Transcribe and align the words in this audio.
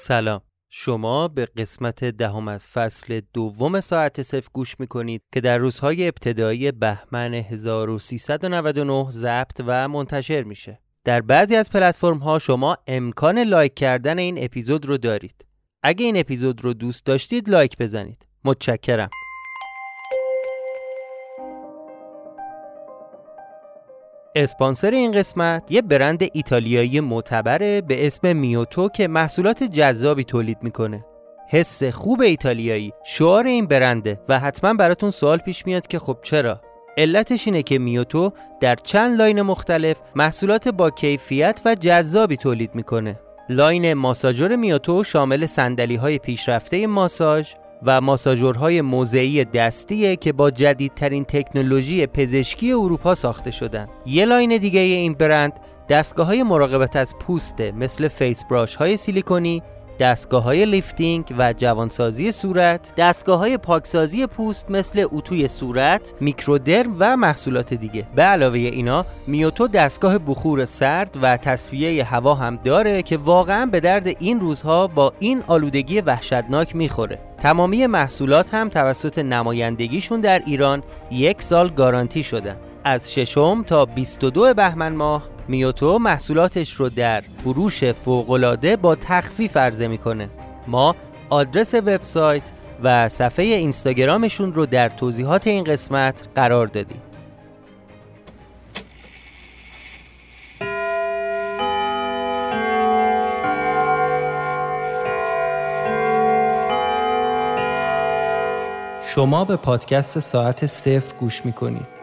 سلام. 0.00 0.40
شما 0.70 1.28
به 1.28 1.46
قسمت 1.46 2.04
دهم 2.04 2.48
از 2.48 2.68
فصل 2.68 3.20
دوم 3.32 3.80
ساعت 3.80 4.22
صفر 4.22 4.48
گوش 4.52 4.80
می‌کنید 4.80 5.22
که 5.32 5.40
در 5.40 5.58
روزهای 5.58 6.08
ابتدایی 6.08 6.72
بهمن 6.72 7.34
1399 7.34 9.10
ضبط 9.10 9.60
و 9.66 9.88
منتشر 9.88 10.42
میشه. 10.42 10.80
در 11.04 11.20
بعضی 11.20 11.56
از 11.56 11.70
پلتفرم 11.70 12.18
ها 12.18 12.38
شما 12.38 12.76
امکان 12.86 13.38
لایک 13.38 13.74
کردن 13.74 14.18
این 14.18 14.44
اپیزود 14.44 14.86
رو 14.86 14.98
دارید. 14.98 15.44
اگه 15.82 16.04
این 16.04 16.16
اپیزود 16.16 16.64
رو 16.64 16.74
دوست 16.74 17.06
داشتید 17.06 17.48
لایک 17.48 17.76
بزنید. 17.78 18.26
متشکرم. 18.44 19.10
اسپانسر 24.34 24.90
این 24.90 25.12
قسمت 25.12 25.72
یه 25.72 25.82
برند 25.82 26.22
ایتالیایی 26.32 27.00
معتبره 27.00 27.80
به 27.80 28.06
اسم 28.06 28.36
میوتو 28.36 28.88
که 28.88 29.08
محصولات 29.08 29.62
جذابی 29.64 30.24
تولید 30.24 30.58
می‌کنه. 30.62 31.04
حس 31.48 31.84
خوب 31.84 32.20
ایتالیایی 32.20 32.92
شعار 33.04 33.46
این 33.46 33.66
برنده 33.66 34.20
و 34.28 34.38
حتما 34.38 34.74
براتون 34.74 35.10
سوال 35.10 35.38
پیش 35.38 35.66
میاد 35.66 35.86
که 35.86 35.98
خب 35.98 36.18
چرا؟ 36.22 36.60
علتش 36.96 37.46
اینه 37.46 37.62
که 37.62 37.78
میوتو 37.78 38.32
در 38.60 38.74
چند 38.74 39.18
line 39.18 39.42
مختلف 39.42 39.96
محصولات 40.14 40.68
با 40.68 40.90
کیفیت 40.90 41.60
و 41.64 41.74
جذابی 41.74 42.36
تولید 42.36 42.74
می‌کنه. 42.74 43.20
line 43.48 43.94
ماساژور 43.94 44.56
میوتو 44.56 45.04
شامل 45.04 45.46
صندلی 45.46 45.96
های 45.96 46.18
پیشرفته 46.18 46.86
ماساژ 46.86 47.52
و 47.82 48.00
ماساژورهای 48.00 48.80
موضعی 48.80 49.44
دستیه 49.44 50.16
که 50.16 50.32
با 50.32 50.50
جدیدترین 50.50 51.24
تکنولوژی 51.24 52.06
پزشکی 52.06 52.72
اروپا 52.72 53.14
ساخته 53.14 53.50
شدن. 53.50 53.88
یه 54.06 54.24
line 54.24 54.58
دیگه 54.58 54.80
این 54.80 55.14
برند 55.14 55.52
دستگاه 55.88 56.26
های 56.26 56.42
مراقبت 56.42 56.96
از 56.96 57.14
پوسته 57.20 57.72
مثل 57.72 58.08
face 58.08 58.44
brush 58.44 58.76
های 58.76 58.96
سیلیکونی 58.96 59.62
دستگاه 59.98 60.42
های 60.42 60.66
لیفتینگ 60.66 61.34
و 61.38 61.52
جوانسازی 61.52 62.32
صورت 62.32 62.92
دستگاه 62.96 63.38
های 63.38 63.56
پاکسازی 63.56 64.26
پوست 64.26 64.70
مثل 64.70 65.06
اتوی 65.12 65.48
صورت 65.48 66.14
میکرودرم 66.20 66.96
و 66.98 67.16
محصولات 67.16 67.74
دیگه. 67.74 68.06
به 68.14 68.22
علاوه 68.22 68.58
اینا 68.58 69.06
میوتو 69.26 69.68
دستگاه 69.68 70.18
بخور 70.18 70.64
سرد 70.64 71.18
و 71.22 71.36
تصفیه 71.36 72.04
هوا 72.04 72.34
هم 72.34 72.56
داره 72.56 73.02
که 73.02 73.16
واقعا 73.16 73.66
به 73.66 73.80
درد 73.80 74.06
این 74.06 74.40
روزها 74.40 74.86
با 74.86 75.12
این 75.18 75.42
آلودگی 75.46 76.00
وحشتناک 76.00 76.76
می‌خوره. 76.76 77.18
تمامی 77.40 77.86
محصولات 77.86 78.54
هم 78.54 78.68
توسط 78.68 79.18
نمایندگیشون 79.18 80.20
در 80.20 80.42
ایران 80.46 80.82
یک 81.10 81.42
سال 81.42 81.68
گارانتی 81.68 82.22
شدن. 82.22 82.56
از 82.84 83.14
ششم 83.14 83.62
تا 83.62 83.84
22 83.84 84.54
بهمن 84.54 84.94
ماه 84.94 85.22
میوتو 85.48 85.98
محصولاتش 85.98 86.74
رو 86.74 86.88
در 86.88 87.22
فروش 87.38 87.84
فوقالعاده 87.84 88.76
با 88.76 88.94
تخفیف 88.94 89.56
عرضه 89.56 89.88
می‌کنه. 89.88 90.30
ما 90.66 90.96
آدرس 91.30 91.74
وبسایت 91.74 92.50
و 92.82 93.08
صفحه 93.08 93.44
اینستاگرامشون 93.44 94.54
رو 94.54 94.66
در 94.66 94.88
توضیحات 94.88 95.46
این 95.46 95.64
قسمت 95.64 96.22
قرار 96.34 96.66
دادیم. 96.66 97.02
شما 109.14 109.44
به 109.44 109.56
پادکست 109.56 110.18
ساعت 110.18 110.66
صفر 110.66 111.14
گوش 111.20 111.46
می‌کنید. 111.46 111.97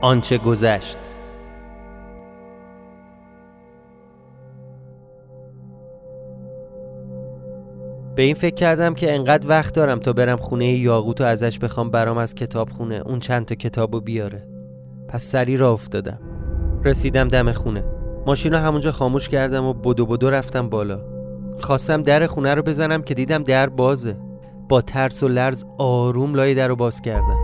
آنچه 0.00 0.38
گذشت. 0.38 0.98
به 8.16 8.22
این 8.22 8.34
فکر 8.34 8.54
کردم 8.54 8.94
که 8.94 9.14
انقدر 9.14 9.48
وقت 9.48 9.74
دارم 9.74 9.98
تا 9.98 10.12
برم 10.12 10.36
خونه 10.36 10.66
یاقوت 10.66 11.20
و 11.20 11.24
ازش 11.24 11.58
بخوام 11.58 11.90
برام 11.90 12.18
از 12.18 12.34
کتاب 12.34 12.70
خونه 12.70 13.02
اون 13.06 13.18
چند 13.18 13.46
تا 13.46 13.54
کتابو 13.54 14.00
بیاره. 14.00 14.48
پس 15.08 15.22
سری 15.22 15.56
را 15.56 15.72
افتادم. 15.72 16.18
رسیدم 16.84 17.28
دم 17.28 17.52
خونه. 17.52 17.84
ماشین 18.26 18.52
رو 18.52 18.58
همونجا 18.58 18.92
خاموش 18.92 19.28
کردم 19.28 19.64
و 19.64 19.72
بدو 19.72 20.06
بدو 20.06 20.30
رفتم 20.30 20.68
بالا. 20.68 21.00
خواستم 21.60 22.02
در 22.02 22.26
خونه 22.26 22.54
رو 22.54 22.62
بزنم 22.62 23.02
که 23.02 23.14
دیدم 23.14 23.42
در 23.42 23.68
بازه. 23.68 24.16
با 24.68 24.80
ترس 24.80 25.22
و 25.22 25.28
لرز 25.28 25.64
آروم 25.78 26.34
لای 26.34 26.54
در 26.54 26.68
رو 26.68 26.76
باز 26.76 27.00
کردم. 27.00 27.39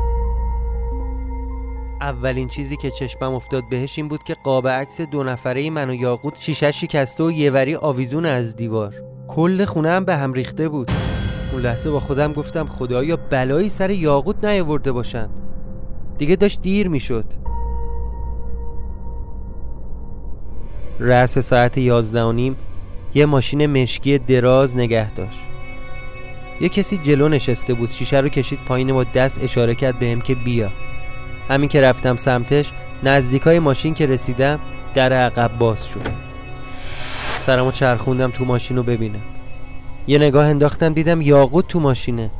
اولین 2.00 2.48
چیزی 2.48 2.76
که 2.76 2.90
چشمم 2.90 3.34
افتاد 3.34 3.62
بهش 3.70 3.98
این 3.98 4.08
بود 4.08 4.22
که 4.22 4.36
قاب 4.44 4.68
عکس 4.68 5.00
دو 5.00 5.24
نفره 5.24 5.70
من 5.70 5.90
و 5.90 5.94
یاقوت 5.94 6.40
شیشه 6.40 6.72
شکسته 6.72 7.24
و 7.24 7.30
یه 7.30 7.50
وری 7.50 7.74
آویزون 7.74 8.26
از 8.26 8.56
دیوار. 8.56 8.94
کل 9.28 9.64
خونه 9.64 9.90
هم 9.90 10.04
به 10.04 10.16
هم 10.16 10.32
ریخته 10.32 10.68
بود. 10.68 10.90
اون 11.52 11.62
لحظه 11.62 11.90
با 11.90 12.00
خودم 12.00 12.32
گفتم 12.32 12.66
خدایا 12.66 13.16
بلایی 13.16 13.68
سر 13.68 13.90
یاقوت 13.90 14.44
نیاورده 14.44 14.92
باشن. 14.92 15.28
دیگه 16.18 16.36
داشت 16.36 16.62
دیر 16.62 16.88
می‌شد. 16.88 17.24
رأس 21.00 21.38
ساعت 21.38 21.78
یازده 21.78 22.22
و 22.22 22.32
نیم 22.32 22.56
یه 23.14 23.26
ماشین 23.26 23.66
مشکی 23.66 24.18
دراز 24.18 24.76
نگه 24.76 25.12
داشت. 25.12 25.40
یه 26.60 26.68
کسی 26.68 26.98
جلو 26.98 27.28
نشسته 27.28 27.74
بود 27.74 27.90
شیشه 27.90 28.20
رو 28.20 28.28
کشید 28.28 28.58
پایین 28.68 28.92
با 28.92 29.04
دست 29.04 29.42
اشاره 29.42 29.74
کرد 29.74 29.98
بهم 29.98 30.20
که 30.20 30.34
بیا. 30.34 30.70
همین 31.48 31.68
که 31.68 31.80
رفتم 31.80 32.16
سمتش 32.16 32.72
نزدیکای 33.02 33.58
ماشین 33.58 33.94
که 33.94 34.06
رسیدم 34.06 34.60
در 34.94 35.12
عقب 35.12 35.58
باز 35.58 35.86
شد. 35.86 36.26
سرمو 37.40 37.70
چرخوندم 37.70 38.30
تو 38.30 38.44
ماشین 38.44 38.76
رو 38.76 38.82
ببینم. 38.82 39.22
یه 40.06 40.18
نگاه 40.18 40.46
انداختم 40.46 40.92
دیدم 40.92 41.20
یاقوت 41.20 41.68
تو 41.68 41.80
ماشینه. 41.80 42.30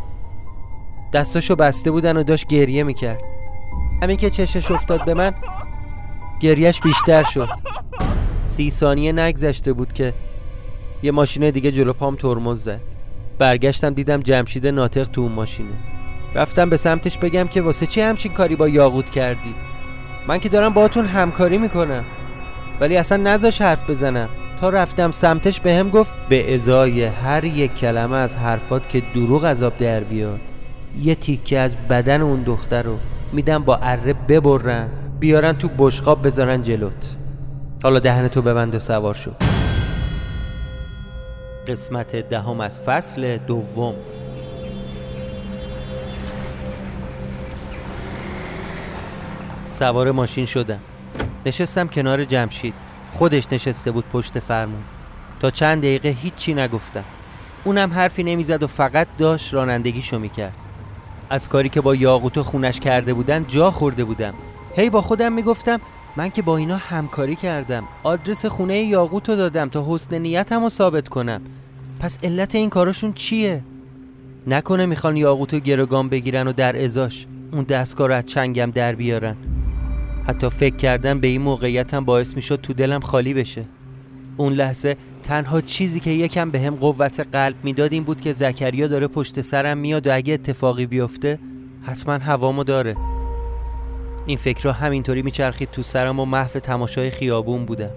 دستاشو 1.13 1.57
بسته 1.57 1.91
بودن 1.91 2.17
و 2.17 2.23
داشت 2.23 2.47
گریه 2.47 2.83
می‌کرد. 2.83 3.21
همین 4.03 4.17
که 4.17 4.31
چشش 4.31 4.71
افتاد 4.71 5.05
به 5.05 5.15
من 5.15 5.35
گریهش 6.41 6.81
بیشتر 6.81 7.23
شد. 7.23 7.49
سی 8.43 8.71
ثانیه 8.71 9.13
نگذشته 9.13 9.73
بود 9.73 9.93
که 9.93 10.15
یه 11.03 11.11
ماشین 11.11 11.51
دیگه 11.51 11.71
جلو 11.71 11.93
پام 11.93 12.17
ترمز 12.17 12.63
زد. 12.63 12.81
برگشتم 13.39 13.95
دیدم 13.95 14.21
جمشید 14.21 14.67
ناطق 14.67 15.05
تو 15.05 15.21
اون 15.21 15.33
ماشینه. 15.33 15.96
رفتم 16.37 16.71
به 16.71 16.77
سمتش 16.77 17.19
بگم 17.19 17.49
که 17.49 17.63
واسه 17.63 17.87
چی 17.87 18.01
همچین 18.01 18.33
کاری 18.33 18.57
با 18.57 18.69
یاقوت 18.69 19.11
کردید؟ 19.11 19.57
من 20.29 20.39
که 20.39 20.49
دارم 20.49 20.75
باهاتون 20.75 21.05
همکاری 21.05 21.59
می‌کنم. 21.59 22.05
ولی 22.81 22.97
اصلا 22.97 23.17
نذاش 23.17 23.61
حرف 23.63 23.91
بزنم. 23.91 24.29
تا 24.61 24.69
رفتم 24.69 25.11
سمتش 25.11 25.61
به 25.61 25.75
هم 25.75 25.91
گفت 25.91 26.13
به 26.29 26.55
ازای 26.55 27.05
هر 27.05 27.45
یک 27.45 27.75
کلمه 27.75 28.17
از 28.17 28.37
حرفات 28.37 28.89
که 28.89 29.03
دروغ 29.15 29.45
عذاب 29.45 29.77
در 29.77 30.01
بیاد. 30.01 30.41
یه 31.01 31.15
تیکه 31.15 31.59
از 31.59 31.77
بدن 31.91 32.23
اون 32.23 32.43
دختر 32.43 32.83
رو 32.83 32.99
میدم 33.33 33.65
با 33.65 33.77
اره 33.77 34.13
ببرن 34.13 34.89
بیارن 35.21 35.53
تو 35.53 35.69
بشقاب 35.79 36.27
بذارن 36.27 36.63
جلوت. 36.63 37.17
حالا 37.83 37.99
دهنتو 37.99 38.43
ببند 38.43 38.75
و 38.75 38.79
سوار 38.79 39.15
شو. 39.15 39.31
قسمت 41.67 42.17
دهم 42.29 42.61
از 42.61 42.81
فصل 42.81 43.37
دوم. 43.37 43.95
سوار 49.77 50.11
ماشین 50.11 50.45
شدم. 50.45 50.81
نشستم 51.47 51.89
کنار 51.89 52.25
جمشید. 52.25 52.75
خودش 53.13 53.53
نشسته 53.53 53.91
بود 53.91 54.05
پشت 54.13 54.39
فرمون. 54.39 54.83
تا 55.41 55.51
چند 55.51 55.79
دقیقه 55.79 56.09
هیچی 56.09 56.55
نگفتم. 56.55 57.05
اونم 57.65 57.93
حرفی 57.93 58.23
نمی‌زد 58.23 58.63
و 58.63 58.67
فقط 58.67 59.07
داشت 59.19 59.55
رانندگیشو 59.55 60.19
می‌کرد. 60.19 60.53
از 61.31 61.49
کاری 61.49 61.69
که 61.69 61.81
با 61.81 61.95
یاقوت 61.95 62.41
خونش 62.41 62.81
کرده 62.81 63.15
بودن 63.15 63.45
جا 63.49 63.71
خورده 63.71 64.05
بودم. 64.05 64.35
هی 64.77 64.91
با 64.91 65.01
خودم 65.01 65.33
می‌گفتم 65.33 65.81
من 66.17 66.31
که 66.31 66.43
با 66.43 66.57
اینا 66.57 66.77
همکاری 66.77 67.37
کردم. 67.37 67.85
آدرس 68.03 68.47
خونه 68.47 68.79
یاقوت 68.79 69.29
رو 69.29 69.37
دادم 69.37 69.69
تا 69.69 69.85
حسن 69.89 70.19
نیتم 70.19 70.63
رو 70.63 70.69
ثابت 70.69 71.09
کنم. 71.09 71.41
پس 72.01 72.19
علت 72.23 72.55
این 72.55 72.71
کاراشون 72.71 73.13
چیه؟ 73.13 73.63
نکنه 74.47 74.87
می‌خوان 74.87 75.17
یاقوت 75.17 75.55
و 75.55 75.59
گروگان 75.59 76.09
بگیرن 76.09 76.49
و 76.49 76.53
در 76.53 76.85
ازاش. 76.85 77.27
اون 77.53 77.65
دستگاه 77.65 78.09
رو 78.09 78.15
از 78.15 78.27
چنگم 78.27 78.71
در 78.71 78.95
بیارن. 78.95 79.37
حتی 80.27 80.51
فکر 80.51 80.77
کردم 80.77 81.21
به 81.21 81.29
این 81.29 81.43
موقعیتم 81.43 82.05
باعث 82.05 82.37
می 82.37 82.43
شد 82.43 82.61
تو 82.63 82.73
دلم 82.73 83.01
خالی 83.01 83.35
بشه. 83.35 83.65
اون 84.37 84.53
لحظه 84.53 84.97
تنها 85.23 85.61
چیزی 85.61 86.01
که 86.01 86.11
یکم 86.11 86.51
به 86.51 86.61
هم 86.61 86.75
قوت 86.75 87.21
قلب 87.33 87.55
می‌داد 87.63 87.93
این 87.93 88.05
بود 88.05 88.21
که 88.21 88.33
زکریا 88.33 88.87
داره 88.87 89.07
پشت 89.07 89.41
سرم 89.41 89.79
میاد 89.79 90.07
و 90.07 90.15
اگه 90.15 90.35
اتفاقی 90.35 90.87
بیفته 90.87 91.39
حتما 91.83 92.13
هوامو 92.13 92.65
داره. 92.65 92.97
این 94.27 94.37
فکر 94.37 94.65
را 94.65 94.73
همینطوری 94.73 95.23
میچرخید 95.23 95.71
تو 95.71 95.83
سرم 95.83 96.21
و 96.21 96.25
محو 96.25 96.59
تماشای 96.59 97.11
خیابون 97.11 97.65
بودم. 97.65 97.91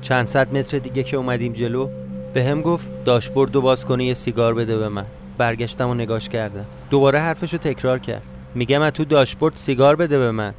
چند 0.00 0.26
صد 0.26 0.56
متر 0.56 0.78
دیگه 0.78 1.02
که 1.02 1.16
اومدیم 1.16 1.52
جلو 1.52 1.88
به 2.34 2.44
هم 2.44 2.62
گفت 2.62 3.04
داشبورد 3.04 3.56
و 3.56 3.60
باز 3.60 3.86
کنه 3.86 4.04
یه 4.04 4.14
سیگار 4.14 4.54
بده 4.54 4.78
به 4.78 4.88
من. 4.88 5.06
برگشتم 5.38 5.88
و 5.88 5.94
نگاش 5.94 6.28
کردم. 6.28 6.66
دوباره 6.90 7.18
حرفشو 7.18 7.58
تکرار 7.58 7.98
کرد. 7.98 8.22
میگم 8.54 8.82
از 8.82 8.92
تو 8.92 9.04
داشبورد 9.04 9.56
سیگار 9.56 9.96
بده 9.96 10.18
به 10.18 10.30
من. 10.30 10.54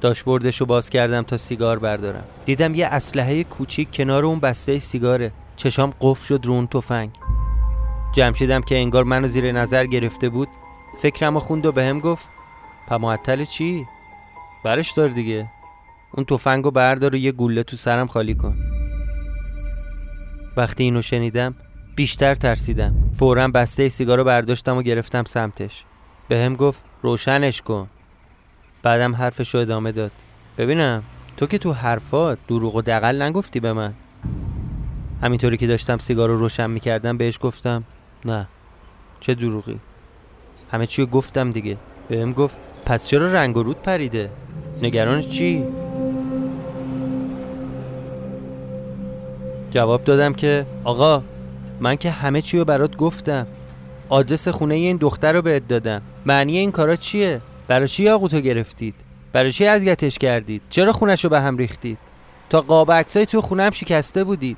داشبوردش 0.00 0.60
رو 0.60 0.66
باز 0.66 0.90
کردم 0.90 1.22
تا 1.22 1.36
سیگار 1.36 1.78
بردارم. 1.78 2.24
دیدم 2.44 2.74
یه 2.74 2.86
اسلحه 2.86 3.44
کوچیک 3.44 3.96
کنار 3.96 4.24
اون 4.24 4.40
بسته 4.40 4.78
سیگاره. 4.78 5.32
چشام 5.56 5.94
قفل 6.00 6.26
شد 6.26 6.46
رو 6.46 6.52
اون 6.52 6.66
تفنگ. 6.66 7.10
جمشیدم 8.12 8.60
که 8.60 8.76
انگار 8.76 9.04
منو 9.04 9.28
زیر 9.28 9.52
نظر 9.52 9.86
گرفته 9.86 10.28
بود. 10.28 10.48
فکرم 11.02 11.36
و 11.36 11.40
خوند 11.40 11.66
و 11.66 11.72
بهم 11.72 12.00
گفت 12.00 12.28
پمعطل 12.88 13.44
چی؟ 13.44 13.86
برش 14.64 14.92
دار 14.92 15.08
دیگه. 15.08 15.48
اون 16.12 16.24
تفنگ 16.24 16.64
رو 16.64 16.70
بردار 16.70 17.14
و 17.14 17.18
یه 17.18 17.32
گوله 17.32 17.62
تو 17.62 17.76
سرم 17.76 18.06
خالی 18.06 18.34
کن. 18.34 18.56
وقتی 20.56 20.84
اینو 20.84 21.02
شنیدم 21.02 21.54
بیشتر 21.96 22.34
ترسیدم. 22.34 22.94
فورا 23.18 23.48
بسته 23.48 23.88
سیگار 23.88 24.18
رو 24.18 24.24
برداشتم 24.24 24.76
و 24.76 24.82
گرفتم 24.82 25.24
سمتش. 25.24 25.84
به 26.28 26.40
هم 26.40 26.56
گفت 26.56 26.82
روشنش 27.02 27.62
کن. 27.62 27.88
بعدم 28.82 29.14
حرفش 29.14 29.54
رو 29.54 29.60
ادامه 29.60 29.92
داد. 29.92 30.10
ببینم 30.58 31.02
تو 31.36 31.46
که 31.46 31.58
تو 31.58 31.72
حرفات 31.72 32.38
دروغ 32.48 32.76
و 32.76 32.82
دقل 32.82 33.22
نگفتی 33.22 33.60
به 33.60 33.72
من. 33.72 33.94
همینطوری 35.22 35.56
که 35.56 35.66
داشتم 35.66 35.98
سیگار 35.98 36.28
رو 36.28 36.38
روشن 36.38 36.70
می‌کردم 36.70 37.16
بهش 37.16 37.38
گفتم 37.42 37.84
نه 38.24 38.48
چه 39.20 39.34
دروغی؟ 39.34 39.80
همه 40.72 40.86
چی 40.86 41.02
رو 41.02 41.08
گفتم 41.08 41.50
دیگه. 41.50 41.76
بهم 42.08 42.32
گفت 42.32 42.56
پس 42.86 43.06
چرا 43.06 43.32
رنگ 43.32 43.56
و 43.56 43.62
رود 43.62 43.82
پریده؟ 43.82 44.30
نگران 44.82 45.20
چی؟ 45.20 45.64
جواب 49.70 50.04
دادم 50.04 50.32
که 50.32 50.66
آقا 50.84 51.22
من 51.80 51.96
که 51.96 52.10
همه 52.10 52.42
چی 52.42 52.58
رو 52.58 52.64
برات 52.64 52.96
گفتم. 52.96 53.46
آدرس 54.08 54.48
خونه 54.48 54.74
این 54.74 54.96
دختر 54.96 55.32
رو 55.32 55.42
بهت 55.42 55.68
دادم. 55.68 56.02
معنی 56.26 56.58
این 56.58 56.72
کارا 56.72 56.96
چیه؟ 56.96 57.40
برای 57.70 57.88
چی 57.88 58.08
آقوتو 58.08 58.40
گرفتید؟ 58.40 58.94
برای 59.32 59.52
چی 59.52 59.66
اذیتش 59.66 60.18
کردید؟ 60.18 60.62
چرا 60.70 60.92
خونش 60.92 61.24
رو 61.24 61.30
به 61.30 61.40
هم 61.40 61.56
ریختید؟ 61.56 61.98
تا 62.50 62.60
قاب 62.60 62.92
عکسای 62.92 63.26
تو 63.26 63.40
خونه 63.40 63.62
هم 63.62 63.70
شکسته 63.70 64.24
بودید. 64.24 64.56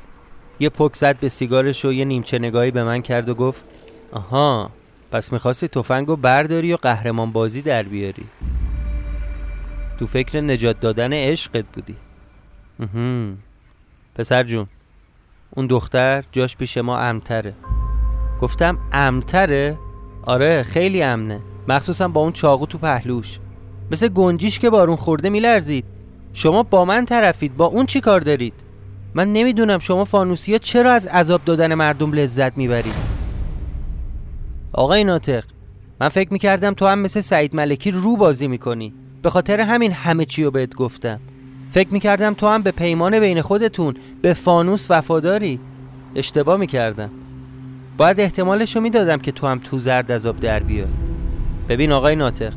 یه 0.61 0.69
پک 0.69 0.97
زد 0.97 1.19
به 1.19 1.29
سیگارش 1.29 1.85
و 1.85 1.93
یه 1.93 2.05
نیمچه 2.05 2.39
نگاهی 2.39 2.71
به 2.71 2.85
من 2.85 3.03
کرد 3.03 3.29
و 3.29 3.35
گفت 3.35 3.65
آها 4.13 4.71
پس 5.11 5.33
می‌خواستی 5.33 5.69
تفنگ 5.69 6.09
رو 6.09 6.17
برداری 6.17 6.73
و 6.73 6.77
قهرمان 6.77 7.33
بازی 7.33 7.63
در 7.63 7.83
بیاری. 7.83 8.25
تو 9.99 10.07
فکر 10.07 10.41
نجات 10.41 10.81
دادن 10.81 11.13
عشقت 11.13 11.65
بودی. 11.73 11.97
پسر 14.15 14.43
جون 14.43 14.67
اون 15.51 15.67
دختر 15.67 16.25
جاش 16.33 16.57
پیش 16.57 16.79
ما 16.79 16.99
امتره. 16.99 17.55
گفتم 18.41 18.79
امتره؟ 18.93 19.79
آره 20.23 20.63
خیلی 20.63 21.03
امنه. 21.03 21.41
مخصوصا 21.69 22.09
با 22.09 22.21
اون 22.21 22.33
چاقو 22.33 22.67
تو 22.67 22.79
پهلوش. 22.79 23.39
مثل 23.91 24.09
گنجیش 24.09 24.59
که 24.59 24.71
بارون 24.71 24.97
خورده 24.97 25.29
میلرزید. 25.29 25.85
شما 26.33 26.63
با 26.63 26.85
من 26.85 27.05
طرفید 27.05 27.57
با 27.57 27.67
اون 27.67 27.87
چی 27.87 28.01
کار 28.01 28.21
دارید؟ 28.21 28.55
من 29.15 29.33
نمی‌دونم 29.33 29.79
شما 29.79 30.05
فانوسی 30.05 30.53
ها 30.53 30.59
چرا 30.59 30.93
از 30.93 31.07
عذاب 31.07 31.45
دادن 31.45 31.75
مردم 31.75 32.13
لذت 32.13 32.57
می‌برید. 32.57 32.95
آقای 34.73 35.05
ناطق 35.05 35.45
من 36.01 36.09
فکر 36.09 36.33
می‌کردم 36.33 36.75
تو 36.75 36.87
هم 36.87 36.99
مثل 36.99 37.21
سعید 37.21 37.57
ملکی 37.57 37.91
رو 37.91 38.17
بازی 38.17 38.49
می‌کنی. 38.49 38.95
به 39.23 39.31
خاطر 39.31 39.61
همین 39.61 39.93
همه 39.93 40.25
چی 40.25 40.45
رو 40.45 40.51
بهت 40.51 40.75
گفتم. 40.75 41.21
فکر 41.71 41.93
می‌کردم 41.93 42.35
تو 42.35 42.49
هم 42.49 42.63
به 42.63 42.71
پیمان 42.71 43.21
بین 43.21 43.41
خودتون 43.43 43.95
به 44.23 44.35
فانوس 44.35 44.87
وفاداری. 44.91 45.61
اشتباه 46.15 46.57
می‌کردم. 46.57 47.11
باید 47.97 48.21
احتمالش 48.21 48.77
رو 48.77 48.83
می‌دادم 48.83 49.19
که 49.19 49.33
تو 49.33 49.47
هم 49.47 49.59
تو 49.59 49.79
زرد 49.79 50.13
عذاب 50.13 50.37
در 50.37 50.61
بیای. 50.61 50.87
ببین 51.69 51.93
آقای 51.93 52.17
ناطق 52.17 52.53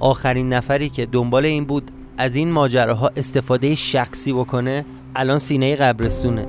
آخرین 0.00 0.52
نفری 0.52 0.88
که 0.88 1.06
دنبال 1.06 1.44
این 1.44 1.64
بود 1.64 1.90
از 2.18 2.36
این 2.36 2.52
ماجراها 2.52 3.10
استفاده 3.16 3.74
شخصی 3.74 4.32
بکنه 4.32 4.84
الان 5.16 5.38
سینه 5.38 5.76
قبرستونه. 5.76 6.46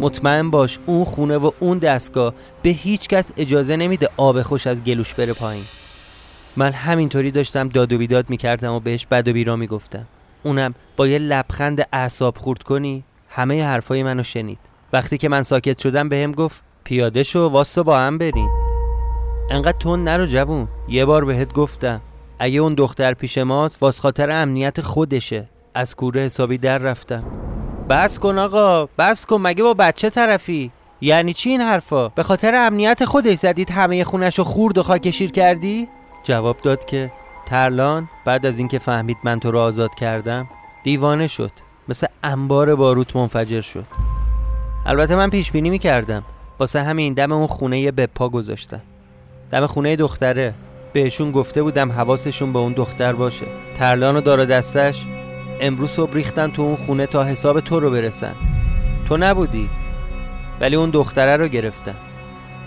مطمئن 0.00 0.50
باش 0.50 0.78
اون 0.86 1.04
خونه 1.04 1.36
و 1.36 1.50
اون 1.60 1.78
دستگاه 1.78 2.34
به 2.62 2.70
هیچ 2.70 3.08
کس 3.08 3.32
اجازه 3.36 3.76
نمیده 3.76 4.08
آب 4.16 4.42
خوش 4.42 4.66
از 4.66 4.84
گلوش 4.84 5.14
بره 5.14 5.32
پایین. 5.32 5.64
من 6.56 6.72
همینطوری 6.72 7.30
داشتم 7.30 7.68
داد 7.68 7.92
و 7.92 7.98
بیداد 7.98 8.30
می‌کردم 8.30 8.72
و 8.72 8.80
بهش 8.80 9.06
بد 9.06 9.28
و 9.28 9.32
بیرا 9.32 9.56
می‌گفتم. 9.56 10.06
اونم 10.42 10.74
با 10.96 11.06
یه 11.06 11.18
لبخند 11.18 11.86
اعصاب 11.92 12.36
خورد 12.36 12.62
کنی 12.62 13.04
همه 13.28 13.64
حرفای 13.64 14.02
منو 14.02 14.22
شنید. 14.22 14.58
وقتی 14.92 15.18
که 15.18 15.28
من 15.28 15.42
ساکت 15.42 15.78
شدم 15.78 16.08
بهم 16.08 16.32
گفت 16.32 16.62
پیاده 16.84 17.22
شو 17.22 17.40
واسه 17.40 17.82
با 17.82 17.98
هم 17.98 18.18
بریم. 18.18 18.61
انقدر 19.50 19.78
تون 19.78 20.04
نرو 20.04 20.26
جوون. 20.26 20.68
یه 20.88 21.04
بار 21.04 21.24
بهت 21.24 21.52
گفتم 21.52 22.00
اگه 22.38 22.60
اون 22.60 22.74
دختر 22.74 23.14
پیش 23.14 23.38
ماست 23.38 23.82
واس 23.82 24.00
خاطر 24.00 24.30
امنیت 24.30 24.80
خودشه. 24.80 25.48
از 25.74 25.94
کوره 25.94 26.20
حسابی 26.20 26.58
در 26.58 26.78
رفتم. 26.78 27.22
بس 27.88 28.18
کن 28.18 28.38
آقا 28.38 28.88
بس 28.98 29.26
کن 29.26 29.40
مگه 29.40 29.62
با 29.62 29.74
بچه 29.74 30.10
طرفی؟ 30.10 30.70
یعنی 31.00 31.32
چی 31.32 31.50
این 31.50 31.60
حرفا؟ 31.60 32.08
به 32.08 32.22
خاطر 32.22 32.54
امنیت 32.54 33.04
خودش 33.04 33.36
زدید 33.36 33.70
همه 33.70 34.04
خونش 34.04 34.38
رو 34.38 34.44
خورد 34.44 34.78
و 34.78 34.82
خاکشیر 34.82 35.30
کردی؟ 35.30 35.88
جواب 36.24 36.56
داد 36.62 36.84
که 36.84 37.12
ترلان 37.46 38.08
بعد 38.26 38.46
از 38.46 38.58
اینکه 38.58 38.78
فهمید 38.78 39.16
من 39.24 39.40
تو 39.40 39.50
رو 39.50 39.58
آزاد 39.58 39.94
کردم 39.94 40.46
دیوانه 40.84 41.28
شد. 41.28 41.50
مثل 41.88 42.06
انبار 42.22 42.74
باروت 42.74 43.16
منفجر 43.16 43.60
شد. 43.60 43.84
البته 44.86 45.16
من 45.16 45.30
پیش 45.30 45.52
بینی 45.52 45.70
می‌کردم. 45.70 46.22
واسه 46.58 46.82
همین 46.82 47.14
دم 47.14 47.32
اون 47.32 47.46
خونه 47.46 47.90
به 47.90 48.06
پا 48.06 48.28
گذاشتم. 48.28 48.80
دم 49.52 49.66
خونه 49.66 49.96
دختره. 49.96 50.54
بهشون 50.92 51.30
گفته 51.30 51.62
بودم 51.62 51.92
حواسشون 51.92 52.52
به 52.52 52.58
اون 52.58 52.72
دختر 52.72 53.12
باشه. 53.12 53.46
ترلان 53.76 54.16
و 54.16 54.44
دستش 54.44 55.06
امروز 55.60 55.90
صبح 55.90 56.12
ریختن 56.12 56.50
تو 56.50 56.62
اون 56.62 56.76
خونه 56.76 57.06
تا 57.06 57.24
حساب 57.24 57.60
تو 57.60 57.80
رو 57.80 57.90
برسن. 57.90 58.34
تو 59.08 59.16
نبودی 59.16 59.70
ولی 60.60 60.76
اون 60.76 60.90
دختره 60.90 61.36
رو 61.36 61.48
گرفتن. 61.48 61.94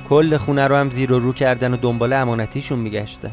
کل 0.10 0.38
خونه 0.38 0.68
رو 0.68 0.76
هم 0.76 0.90
زیر 0.90 1.14
و 1.14 1.20
رو 1.20 1.34
کردن 1.34 1.74
و 1.74 1.78
دنبال 1.78 2.14
امانتیشون 2.14 2.80
میگشتن. 2.80 3.32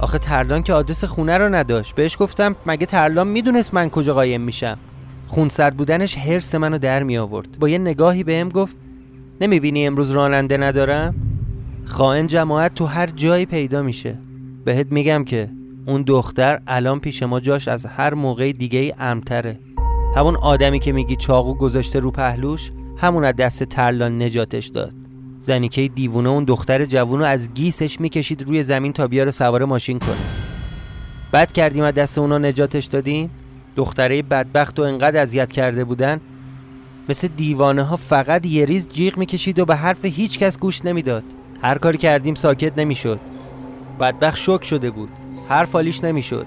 آخه 0.00 0.18
ترلان 0.18 0.62
که 0.62 0.72
آدرس 0.72 1.04
خونه 1.04 1.38
رو 1.38 1.54
نداشت. 1.54 1.94
بهش 1.94 2.16
گفتم 2.20 2.56
مگه 2.66 2.86
ترلان 2.86 3.26
می‌دونست 3.26 3.74
من 3.74 3.90
کجا 3.90 4.14
قایم 4.14 4.40
میشم؟ 4.40 4.78
خونسرد 5.26 5.76
بودنش 5.76 6.18
حرس 6.18 6.54
منو 6.54 6.78
در 6.78 7.02
می 7.02 7.18
آورد 7.18 7.58
با 7.58 7.68
یه 7.68 7.78
نگاهی 7.78 8.24
بهم 8.24 8.48
گفت 8.48 8.76
نمی‌بینی 9.40 9.86
امروز 9.86 10.10
راننده 10.10 10.56
ندارم؟ 10.56 11.29
خائن 11.84 12.26
جماعت 12.26 12.74
تو 12.74 12.86
هر 12.86 13.06
جایی 13.06 13.46
پیدا 13.46 13.82
میشه. 13.82 14.18
بهت 14.64 14.86
میگم 14.92 15.24
که 15.24 15.50
اون 15.86 16.02
دختر 16.02 16.60
الان 16.66 17.00
پیش 17.00 17.22
ما 17.22 17.40
جاش 17.40 17.68
از 17.68 17.86
هر 17.86 18.14
موقع 18.14 18.52
دیگه 18.52 18.78
ای 18.78 18.94
امتره. 18.98 19.58
همون 20.16 20.36
آدمی 20.36 20.78
که 20.78 20.92
میگی 20.92 21.16
چاقو 21.16 21.54
گذاشته 21.54 21.98
رو 21.98 22.10
پهلوش 22.10 22.70
همون 22.96 23.24
از 23.24 23.36
دست 23.36 23.64
ترلان 23.64 24.22
نجاتش 24.22 24.66
داد. 24.66 24.92
زنی 25.40 25.68
که 25.68 25.88
دیوونه 25.88 26.28
اون 26.28 26.44
دختر 26.44 26.84
جوونو 26.84 27.24
از 27.24 27.54
گیسش 27.54 28.00
می‌کشید 28.00 28.42
روی 28.42 28.62
زمین 28.62 28.92
تا 28.92 29.08
بیاره 29.08 29.30
سوار 29.30 29.64
ماشین 29.64 29.98
کنه. 29.98 30.16
بعد 31.32 31.52
کردیم 31.52 31.84
از 31.84 31.94
دست 31.94 32.18
اونا 32.18 32.38
نجاتش 32.38 32.84
دادیم؟ 32.84 33.30
دختره 33.76 34.22
بدبخت 34.22 34.78
و 34.78 34.82
انقدر 34.82 35.22
اذیت 35.22 35.52
کرده 35.52 35.84
بودن. 35.84 36.20
مثل 37.08 37.28
دیوانه 37.28 37.82
ها 37.82 37.96
فقط 37.96 38.46
یه 38.46 38.64
ریز 38.64 38.88
جیغ 38.88 39.18
می‌کشید 39.18 39.58
و 39.58 39.64
به 39.64 39.76
حرف 39.76 40.04
هیچ 40.04 40.38
کس 40.38 40.58
گوش 40.58 40.84
نمی‌داد. 40.84 41.24
هر 41.62 41.78
کاری 41.78 41.98
کردیم 41.98 42.34
ساکت 42.34 42.78
نمی‌شد. 42.78 43.20
بدبخت 44.00 44.38
شک 44.38 44.64
شده 44.64 44.90
بود. 44.90 45.08
هر 45.48 45.64
فالیش 45.64 46.04
نمی‌شد. 46.04 46.46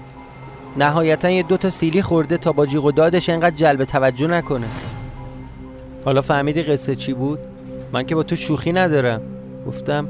نهایتا 0.76 1.30
یه 1.30 1.42
دوتا 1.42 1.70
سیلی 1.70 2.02
خورده 2.02 2.36
تا 2.36 2.52
با 2.52 2.66
جیغ 2.66 2.84
و 2.84 2.92
دادش 2.92 3.28
انقدر 3.28 3.56
جلب 3.56 3.84
توجه 3.84 4.26
نکنه. 4.26 4.66
حالا 6.04 6.22
فهمیدی 6.22 6.62
قصه 6.62 6.96
چی 6.96 7.12
بود؟ 7.12 7.38
من 7.92 8.06
که 8.06 8.14
با 8.14 8.22
تو 8.22 8.36
شوخی 8.36 8.72
ندارم. 8.72 9.20
گفتم 9.66 10.08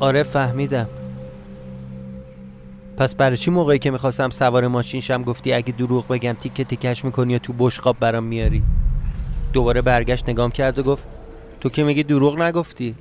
آره 0.00 0.22
فهمیدم. 0.22 0.88
پس 2.96 3.14
برای 3.14 3.36
چی 3.36 3.50
موقعی 3.50 3.78
که 3.78 3.90
می‌خواستم 3.90 4.30
سوار 4.30 4.66
ماشین 4.66 5.00
شم 5.00 5.22
گفتی 5.22 5.52
اگه 5.52 5.72
دروغ 5.72 6.08
بگم 6.08 6.32
تیکه 6.32 6.64
تیکش 6.64 7.04
می‌کنی 7.04 7.32
یا 7.32 7.38
تو 7.38 7.52
بشقاب 7.58 7.96
برام 8.00 8.24
میاری؟ 8.24 8.62
دوباره 9.52 9.82
برگشت 9.82 10.28
نگام 10.28 10.50
کرد 10.50 10.78
و 10.78 10.82
گفت 10.82 11.04
تو 11.60 11.68
که 11.68 11.84
میگی 11.84 12.02
دروغ 12.02 12.38
نگفتی؟ 12.38 12.94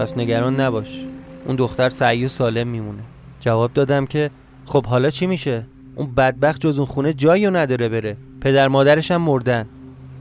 پس 0.00 0.18
نگران 0.18 0.60
نباش. 0.60 1.04
اون 1.46 1.56
دختر 1.56 1.88
سعی 1.88 2.24
و 2.24 2.28
سالم 2.28 2.68
میمونه. 2.68 3.02
جواب 3.40 3.72
دادم 3.72 4.06
که 4.06 4.30
خب 4.64 4.86
حالا 4.86 5.10
چی 5.10 5.26
میشه؟ 5.26 5.66
اون 5.96 6.14
بدبخت 6.14 6.60
جز 6.60 6.78
اون 6.78 6.86
خونه 6.86 7.12
جایی 7.12 7.50
نداره 7.50 7.88
بره. 7.88 8.16
پدر 8.40 8.68
مادرش 8.68 9.10
هم 9.10 9.22
مردن. 9.22 9.66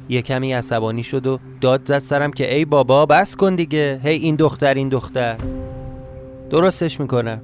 یه 0.10 0.22
کمی 0.22 0.54
عصبانی 0.54 1.04
شد 1.04 1.28
و 1.28 1.40
داد 1.62 1.82
زد 1.86 2.00
سرم 2.00 2.32
که 2.32 2.56
ای 2.56 2.66
بابا 2.66 3.06
بس 3.06 3.36
کن 3.36 3.56
دیگه. 3.56 4.00
هی 4.04 4.16
این 4.16 4.36
دختر 4.36 4.74
این 4.74 4.90
دختر. 4.90 5.38
درستش 6.50 7.00
می‌کنم. 7.00 7.42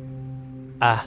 اه. 0.82 1.06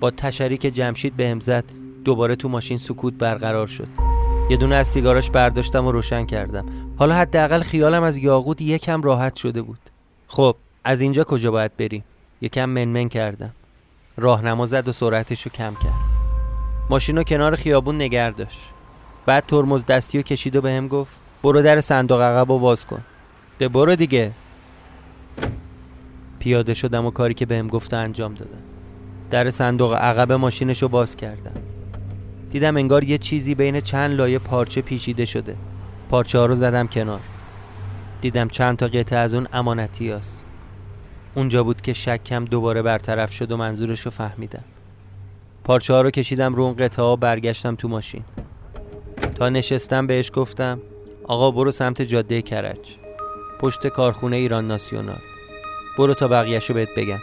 با 0.00 0.10
تشری 0.10 0.58
که 0.58 0.70
جمشید 0.70 1.16
بهم 1.16 1.40
زد. 1.40 1.64
دوباره 2.04 2.36
تو 2.36 2.48
ماشین 2.48 2.76
سکوت 2.76 3.14
برقرار 3.14 3.66
شد. 3.66 3.88
یه 4.50 4.56
دونه 4.56 4.74
از 4.74 4.88
سیگاراش 4.88 5.30
برداشتم 5.30 5.86
و 5.86 5.92
روشن 5.92 6.26
کردم. 6.26 6.66
حالا 6.98 7.14
حداقل 7.14 7.60
خیالم 7.60 8.02
از 8.02 8.16
یاقوت 8.16 8.60
یکم 8.60 9.02
راحت 9.02 9.36
شده 9.36 9.62
بود. 9.62 9.78
خب 10.28 10.56
از 10.84 11.00
اینجا 11.00 11.24
کجا 11.24 11.50
باید 11.50 11.76
بریم 11.76 12.04
یکم 12.40 12.64
منمن 12.64 13.08
کردم. 13.08 13.52
راهنما 14.16 14.66
زد 14.66 14.88
و 14.88 14.92
سرعتش 14.92 15.42
رو 15.42 15.52
کم 15.52 15.74
کرد. 15.74 16.16
ماشین 16.90 17.16
رو 17.16 17.22
کنار 17.22 17.56
خیابون 17.56 18.02
نگر 18.02 18.30
داشت. 18.30 18.60
بعد 19.26 19.46
ترمز 19.46 19.86
دستی 19.86 20.18
و 20.18 20.22
کشید 20.22 20.56
و 20.56 20.60
به 20.60 20.72
هم 20.72 20.88
گفت 20.88 21.18
برو 21.42 21.62
در 21.62 21.80
صندوق 21.80 22.20
عقب 22.20 22.50
و 22.50 22.58
باز 22.58 22.86
کن. 22.86 23.02
ده 23.58 23.68
برو 23.68 23.96
دیگه. 23.96 24.32
پیاده 26.38 26.74
شدم 26.74 27.06
و 27.06 27.10
کاری 27.10 27.34
که 27.34 27.46
بهم 27.46 27.68
گفته 27.68 27.96
انجام 27.96 28.34
دادم. 28.34 28.62
در 29.30 29.50
صندوق 29.50 29.94
عقب 29.94 30.32
ماشینش 30.32 30.82
رو 30.82 30.88
باز 30.88 31.16
کردم. 31.16 31.62
دیدم 32.50 32.76
انگار 32.76 33.04
یه 33.04 33.18
چیزی 33.18 33.54
بین 33.54 33.80
چند 33.80 34.14
لایه 34.14 34.38
پارچه 34.38 34.82
پیچیده 34.82 35.24
شده. 35.24 35.56
پارچه 36.10 36.38
ها 36.38 36.46
رو 36.46 36.54
زدم 36.54 36.86
کنار. 36.86 37.20
دیدم 38.20 38.48
چند 38.48 38.76
تا 38.76 38.86
قطعه 38.86 39.18
از 39.18 39.34
اون 39.34 39.48
امانتی 39.52 40.10
هست. 40.10 40.44
اونجا 41.34 41.64
بود 41.64 41.80
که 41.80 41.92
شکم 41.92 42.44
دوباره 42.44 42.82
برطرف 42.82 43.32
شد 43.32 43.52
و 43.52 43.56
منظورش 43.56 44.00
رو 44.00 44.10
فهمیدم. 44.10 44.64
پارچه 45.64 45.94
ها 45.94 46.00
رو 46.00 46.10
کشیدم 46.10 46.54
رو 46.54 46.62
اون 46.62 46.74
قطعه 46.74 47.04
ها 47.04 47.16
برگشتم 47.16 47.74
تو 47.74 47.88
ماشین. 47.88 48.24
تا 49.34 49.48
نشستم 49.48 50.06
بهش 50.06 50.30
گفتم 50.34 50.80
آقا 51.24 51.50
برو 51.50 51.70
سمت 51.70 52.02
جاده 52.02 52.42
کرج. 52.42 52.96
پشت 53.60 53.86
کارخونه 53.86 54.36
ایران 54.36 54.68
ناسیونال. 54.68 55.20
برو 55.98 56.14
تا 56.14 56.28
بقیهشو 56.28 56.74
بهت 56.74 56.88
بگم. 56.96 57.18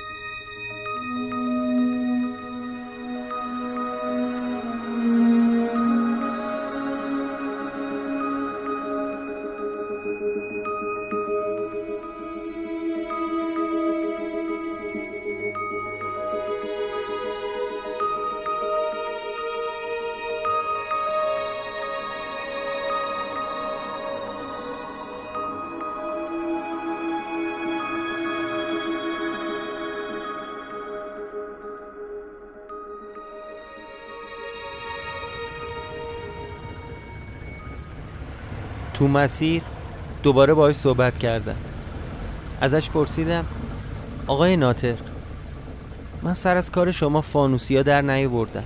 مسیر 39.14 39.62
دوباره 40.24 40.54
باهاش 40.54 40.76
صحبت 40.76 41.20
کردم. 41.20 41.56
ازش 42.62 42.90
پرسیدم 42.90 43.46
آقای 44.28 44.58
ناطق 44.58 44.96
من 46.24 46.34
سر 46.34 46.58
از 46.58 46.72
کار 46.72 46.92
شما 46.92 47.22
فانوسیا 47.22 47.84
در 47.84 48.02
نیاوردم. 48.02 48.64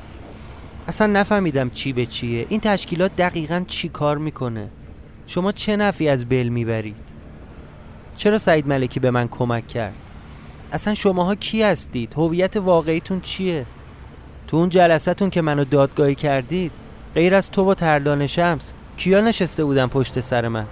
اصلا 0.87 1.07
نفهمیدم 1.07 1.69
چی 1.69 1.93
به 1.93 2.05
چیه. 2.05 2.45
این 2.49 2.59
تشکیلات 2.59 3.15
دقیقا 3.15 3.63
چی 3.67 3.89
کار 3.89 4.17
می‌کنه؟ 4.17 4.67
شما 5.27 5.51
چه 5.51 5.75
نفی 5.75 6.09
از 6.09 6.25
بل 6.25 6.47
می‌برید؟ 6.47 6.95
چرا 8.15 8.37
سعید 8.37 8.67
ملکی 8.67 8.99
به 8.99 9.11
من 9.11 9.27
کمک 9.27 9.67
کرد؟ 9.67 9.93
اصلا 10.71 10.93
شماها 10.93 11.35
کی 11.35 11.63
هستید؟ 11.63 12.13
هویت 12.17 12.57
واقعیتون 12.57 13.21
چیه؟ 13.21 13.65
تو 14.47 14.57
اون 14.57 14.69
جلسهتون 14.69 15.29
که 15.29 15.41
منو 15.41 15.63
دادگاهی 15.63 16.15
کردید 16.15 16.71
غیر 17.15 17.35
از 17.35 17.51
تو 17.51 17.71
و 17.71 17.73
ترلان 17.73 18.27
شمس 18.27 18.73
کیا 18.97 19.21
نشسته 19.21 19.63
بودن 19.63 19.87
پشت 19.87 20.21
سر 20.21 20.47
من؟ 20.47 20.65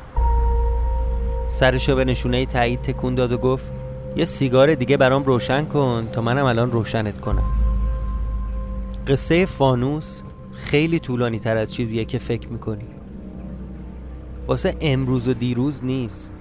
سرشو 1.48 1.96
به 1.96 2.05
نشونه 2.05 2.46
تایید 2.46 2.82
تکون 2.82 3.15
داد 3.15 3.32
و 3.32 3.38
گفت 3.38 3.74
یه 4.15 4.25
سیگار 4.25 4.75
دیگه 4.75 4.98
برام 4.98 5.24
روشن 5.24 5.65
کن 5.65 6.08
تا 6.12 6.22
منم 6.22 6.46
الان 6.46 6.72
روشنت 6.72 7.22
کنم. 7.22 7.44
قصه 9.08 9.46
فانوس 9.46 10.22
خیلی 10.53 11.00
طولانی 11.00 11.39
تر 11.39 11.58
از 11.58 11.74
چیزیه 11.74 12.05
که 12.05 12.17
فکر 12.20 12.48
می‌کنی. 12.48 12.86
واسه 14.48 14.75
امروز 14.82 15.27
و 15.27 15.34
دیروز 15.34 15.84
نیست. 15.84 16.32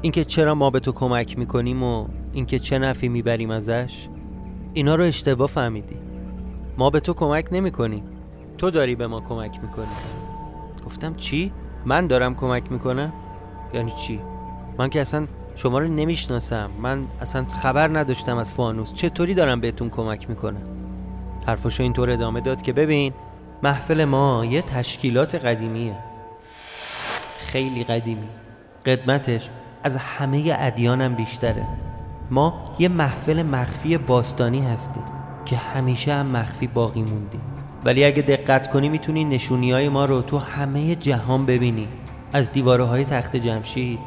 اینکه 0.00 0.24
چرا 0.24 0.54
ما 0.54 0.70
به 0.70 0.80
تو 0.80 0.92
کمک 0.92 1.38
می‌کنیم 1.38 1.82
و 1.82 2.06
اینکه 2.32 2.58
چه 2.58 2.78
نفی 2.78 3.08
می‌بریم 3.08 3.50
ازش 3.50 4.08
اینا 4.74 4.94
رو 4.94 5.04
اشتباه 5.04 5.48
فهمیدی. 5.48 5.96
ما 6.78 6.90
به 6.90 7.00
تو 7.00 7.14
کمک 7.14 7.48
نمی‌کنیم. 7.52 8.04
تو 8.58 8.70
داری 8.70 8.94
به 8.94 9.06
ما 9.06 9.20
کمک 9.20 9.58
می‌کنی. 9.62 10.21
گفتم 10.86 11.14
چی؟ 11.14 11.52
من 11.84 12.06
دارم 12.06 12.34
کمک 12.34 12.72
می‌کنم؟ 12.72 13.12
یعنی 13.74 13.90
چی؟ 13.90 14.20
من 14.78 14.88
که 14.88 15.00
اصلا 15.00 15.26
شما 15.56 15.78
رو 15.78 15.88
نمی‌شناسم. 15.88 16.70
من 16.82 17.04
اصلا 17.20 17.44
خبر 17.44 17.98
نداشتم 17.98 18.36
از 18.36 18.52
فانوس. 18.52 18.94
چطوری 18.94 19.34
دارم 19.34 19.60
بهتون 19.60 19.90
کمک 19.90 20.30
می‌کنم 20.30 20.62
حرفشو 21.46 21.82
اینطور 21.82 22.10
ادامه 22.10 22.40
داد 22.40 22.62
که 22.62 22.72
ببین 22.72 23.12
محفل 23.62 24.04
ما 24.04 24.44
یه 24.44 24.62
تشکیلات 24.62 25.34
قدیمیه. 25.34 25.94
خیلی 27.38 27.84
قدیمی. 27.84 28.28
قدمتش 28.86 29.50
از 29.84 29.96
همه 29.96 30.56
ادیانم 30.58 31.14
بیشتره. 31.14 31.66
ما 32.30 32.74
یه 32.78 32.88
محفل 32.88 33.42
مخفی 33.42 33.98
باستانی 33.98 34.60
هستیم 34.60 35.02
که 35.44 35.56
همیشه 35.56 36.14
هم 36.14 36.26
مخفی 36.26 36.66
باقی 36.66 37.02
موندیم. 37.02 37.40
ولی 37.84 38.04
اگه 38.04 38.22
دقت 38.22 38.70
کنی 38.70 38.88
می‌تونی 38.88 39.24
نشونی 39.24 39.72
های 39.72 39.88
ما 39.88 40.04
رو 40.04 40.22
تو 40.22 40.38
همه 40.38 40.94
جهان 40.94 41.46
ببینی. 41.46 41.88
از 42.32 42.52
دیواره 42.52 42.84
های 42.84 43.04
تخت 43.04 43.36
جمشید 43.36 43.98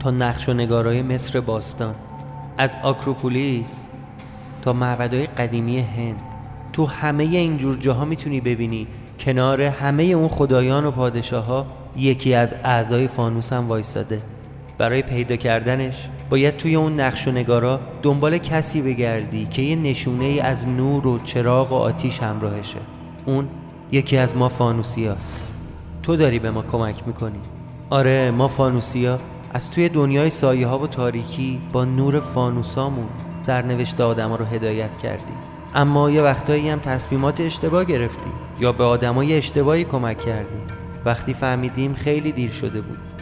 تا 0.00 0.10
نقش 0.10 0.48
و 0.48 0.52
نگارای 0.52 1.02
مصر 1.02 1.40
باستان 1.40 1.94
از 2.58 2.76
آکروپولیس 2.82 3.84
تا 4.62 4.72
معبدهای 4.72 5.26
قدیمی 5.26 5.78
هند. 5.78 6.20
تو 6.72 6.86
همه 6.86 7.24
اینجور 7.24 7.76
جاها 7.76 8.04
می‌تونی 8.04 8.40
ببینی 8.40 8.86
کنار 9.18 9.62
همه 9.62 10.02
اون 10.02 10.28
خدایان 10.28 10.84
و 10.84 10.90
پادشاه 10.90 11.44
ها 11.44 11.66
یکی 11.96 12.34
از 12.34 12.54
اعضای 12.64 13.08
فانوس 13.08 13.52
هم 13.52 13.68
وایساده. 13.68 14.20
برای 14.78 15.02
پیدا 15.02 15.36
کردنش 15.36 16.08
باید 16.30 16.56
توی 16.56 16.74
اون 16.74 17.00
نقش 17.00 17.28
و 17.28 17.30
نگارا 17.30 17.80
دنبال 18.02 18.38
کسی 18.38 18.82
بگردی 18.82 19.46
که 19.46 19.62
یه 19.62 19.76
نشونه 19.76 20.24
ای 20.24 20.40
از 20.40 20.68
نور 20.68 21.06
و 21.06 21.18
چراغ 21.18 21.72
و 21.72 21.74
آتیش 21.74 22.22
همراهشه. 22.22 22.78
اون 23.26 23.48
یکی 23.92 24.16
از 24.16 24.36
ما 24.36 24.48
فانوسیاست. 24.48 25.42
تو 26.02 26.16
داری 26.16 26.38
به 26.38 26.50
ما 26.50 26.62
کمک 26.62 27.06
می‌کنی. 27.06 27.38
آره 27.90 28.30
ما 28.30 28.48
فانوسیا 28.48 29.18
از 29.52 29.70
توی 29.70 29.88
دنیای 29.88 30.30
سایه 30.30 30.66
ها 30.66 30.78
و 30.78 30.86
تاریکی 30.86 31.60
با 31.72 31.84
نور 31.84 32.20
فانوسامون 32.20 33.08
سرنوشت 33.42 34.00
آدما 34.00 34.36
رو 34.36 34.44
هدایت 34.44 34.96
کردیم. 34.96 35.36
اما 35.74 36.10
یه 36.10 36.22
وقتایی 36.22 36.68
هم 36.68 36.78
تصمیمات 36.78 37.40
اشتباه 37.40 37.84
گرفتیم 37.84 38.32
یا 38.60 38.72
به 38.72 38.84
آدمای 38.84 39.34
اشتباهی 39.38 39.84
کمک 39.84 40.20
کردیم. 40.20 40.62
وقتی 41.04 41.34
فهمیدیم 41.34 41.94
خیلی 41.94 42.32
دیر 42.32 42.50
شده 42.50 42.80
بود. 42.80 43.13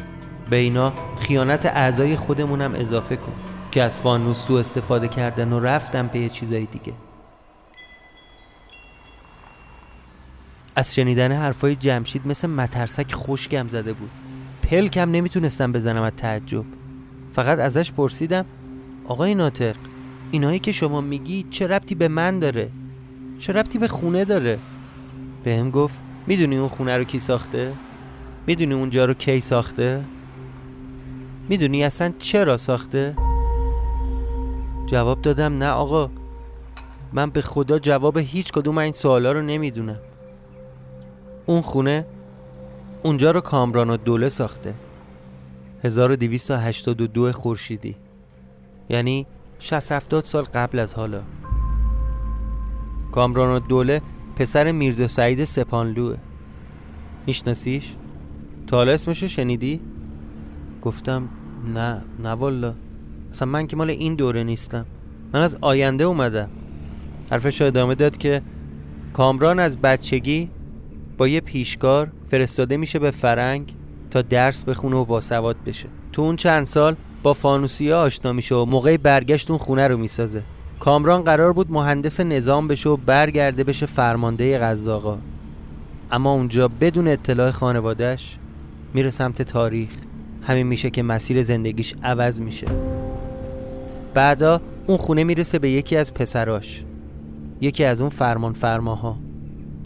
به 0.53 0.59
اینا 0.59 0.93
خیانت 1.19 1.67
اعضای 1.67 2.17
خودمونم 2.17 2.75
اضافه 2.75 3.17
کن 3.17 3.33
که 3.71 3.83
از 3.83 3.99
فانوس 3.99 4.45
تو 4.45 4.55
استفاده 4.55 5.09
کردن 5.09 5.53
و 5.53 5.61
رفتم 5.61 6.07
به 6.07 6.29
چیزای 6.29 6.67
دیگه. 6.67 6.93
از 10.77 10.95
شنیدن 10.95 11.33
حرفای 11.33 11.77
جمشید 11.77 12.27
مثل 12.27 12.49
مترسک 12.49 13.15
خشکم 13.15 13.67
زده 13.67 13.93
بود. 13.93 14.11
پلکم 14.63 15.11
نمی‌تونستم 15.11 15.73
بزنم 15.73 16.03
از 16.03 16.13
تعجب. 16.17 16.65
فقط 17.33 17.59
ازش 17.59 17.93
پرسیدم 17.93 18.45
آقای 19.09 19.35
ناطق 19.35 19.77
اینایی 20.31 20.59
که 20.59 20.73
شما 20.73 21.01
میگی 21.01 21.47
چه 21.51 21.67
ربطی 21.67 21.95
به 21.95 22.09
من 22.09 22.39
داره؟ 22.39 22.71
چه 23.39 23.53
ربطی 23.53 23.79
به 23.79 23.89
خونه 23.89 24.25
داره؟ 24.25 24.59
بهم 25.45 25.71
گفت 25.71 26.01
می‌دونی 26.27 26.57
اون 26.57 26.69
خونه 26.69 26.99
رو 26.99 27.05
کی 27.05 27.19
ساخته؟ 27.19 27.73
می‌دونی 28.47 28.75
اونجا 28.75 29.05
رو 29.05 29.15
کی 29.15 29.41
ساخته؟ 29.41 30.05
می‌دونی 31.49 31.85
اصلا 31.85 32.13
چرا 32.19 32.57
ساخته؟ 32.57 33.15
جواب 34.87 35.23
دادم 35.23 35.55
نه 35.55 35.69
آقا. 35.71 36.11
من 37.13 37.31
به 37.31 37.43
خدا 37.43 37.79
جواب 37.79 38.19
هیچ 38.19 38.53
کدوم 38.53 38.79
این 38.79 38.93
سوالا 38.93 39.33
رو 39.33 39.43
نمی‌دونم. 39.43 39.99
اون 41.47 41.61
خونه 41.61 42.07
اونجا 43.03 43.31
رو 43.31 43.41
کامران 43.41 43.91
و 43.91 43.97
دوله 43.97 44.29
ساخته. 44.29 44.75
1282 45.85 47.33
خورشیدی. 47.33 47.97
یعنی 48.89 49.27
60 49.59 49.93
70 49.93 50.25
سال 50.25 50.45
قبل 50.45 50.79
از 50.79 50.95
حالا. 50.95 51.23
کامران 53.13 53.57
و 53.57 53.59
دوله 53.59 54.03
پسر 54.37 54.73
میرزا 54.73 55.09
سعید 55.09 55.45
سپانلوه. 55.45 56.17
میشناسیش؟ 57.27 57.95
تا 58.67 58.77
حالا 58.77 58.93
اسمشو 58.93 59.29
شنیدی؟ 59.29 59.81
گفتم 60.83 61.29
نه 61.75 62.03
نه 62.23 62.31
والا. 62.31 62.75
اصلا 63.31 63.49
من 63.49 63.67
که 63.67 63.77
مال 63.77 63.91
این 63.91 64.15
دوره 64.15 64.45
نیستم. 64.45 64.87
من 65.35 65.41
از 65.41 65.59
آینده 65.61 66.05
اومدم. 66.05 66.49
حرفش 67.31 67.63
ادامه 67.63 67.95
داد 67.95 68.17
که 68.17 68.43
کامران 69.13 69.59
از 69.59 69.79
بچگی 69.79 70.51
با 71.19 71.29
یه 71.29 71.41
پیشکار 71.41 72.09
فرستاده 72.29 72.77
میشه 72.77 72.99
به 72.99 73.11
فرنگ 73.11 73.75
تا 74.11 74.23
درس 74.23 74.65
بخونه 74.65 74.97
و 74.97 75.05
باسواد 75.05 75.57
بشه. 75.67 75.89
تو 76.13 76.23
اون 76.23 76.37
چند 76.37 76.65
سال 76.65 76.97
با 77.23 77.35
فانوسیا 77.35 78.03
آشنا 78.03 78.33
میشه 78.33 78.55
و 78.55 78.65
موقع 78.65 78.97
برگشت 78.97 79.51
اون 79.51 79.59
خونه 79.59 79.89
رو 79.89 79.97
می‌سازه. 79.97 80.43
کامران 80.81 81.23
قرار 81.23 81.53
بود 81.53 81.71
مهندس 81.71 82.21
نظام 82.21 82.69
بشه 82.69 82.89
و 82.89 82.97
برگرده 82.97 83.65
بشه 83.65 83.87
فرمانده 83.87 84.59
غذاقا 84.59 85.19
اما 86.11 86.33
اونجا 86.33 86.69
بدون 86.69 87.09
اطلاع 87.09 87.51
خانوادهش 87.51 88.37
میره 88.95 89.11
سمت 89.11 89.43
تاریخ. 89.43 89.91
همین 90.43 90.67
میشه 90.67 90.91
که 90.91 91.03
مسیر 91.03 91.43
زندگیش 91.43 91.95
عوض 92.03 92.41
میشه. 92.41 92.67
بعدا 94.15 94.61
اون 94.87 94.97
خونه 94.97 95.25
می‌رسه 95.25 95.59
به 95.59 95.71
یکی 95.71 95.97
از 95.97 96.15
پسراش. 96.15 96.85
یکی 97.61 97.85
از 97.85 98.01
اون 98.01 98.11
فرمان 98.11 98.53
فرماها 98.53 99.17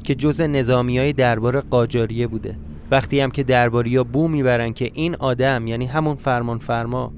که 0.05 0.15
جز 0.15 0.41
نظامی 0.41 0.99
های 0.99 1.13
دربار 1.13 1.61
قاجاریه 1.61 2.27
بوده. 2.27 2.57
وقتی 2.91 3.21
هم 3.21 3.31
که 3.31 3.43
درباری 3.43 3.97
ها 3.97 4.05
بو 4.05 4.29
می‌برن 4.29 4.73
که 4.73 4.91
این 4.95 5.15
آدم 5.15 5.67
یعنی 5.67 5.87
همون 5.87 6.17
فرمان 6.17 6.59
فرما 6.59 7.13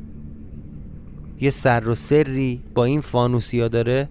یه 1.41 1.51
سر 1.51 1.89
و 1.89 1.95
سری 1.95 2.61
با 2.75 2.85
این 2.85 3.01
فانوسیا 3.01 3.69
داره 3.69 4.09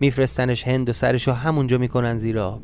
میفرستنش 0.00 0.68
هند 0.68 0.88
و 0.88 0.92
سرشو 0.92 1.32
همونجا 1.32 1.78
می‌کنن 1.78 2.18
زیر 2.18 2.38
آب. 2.38 2.62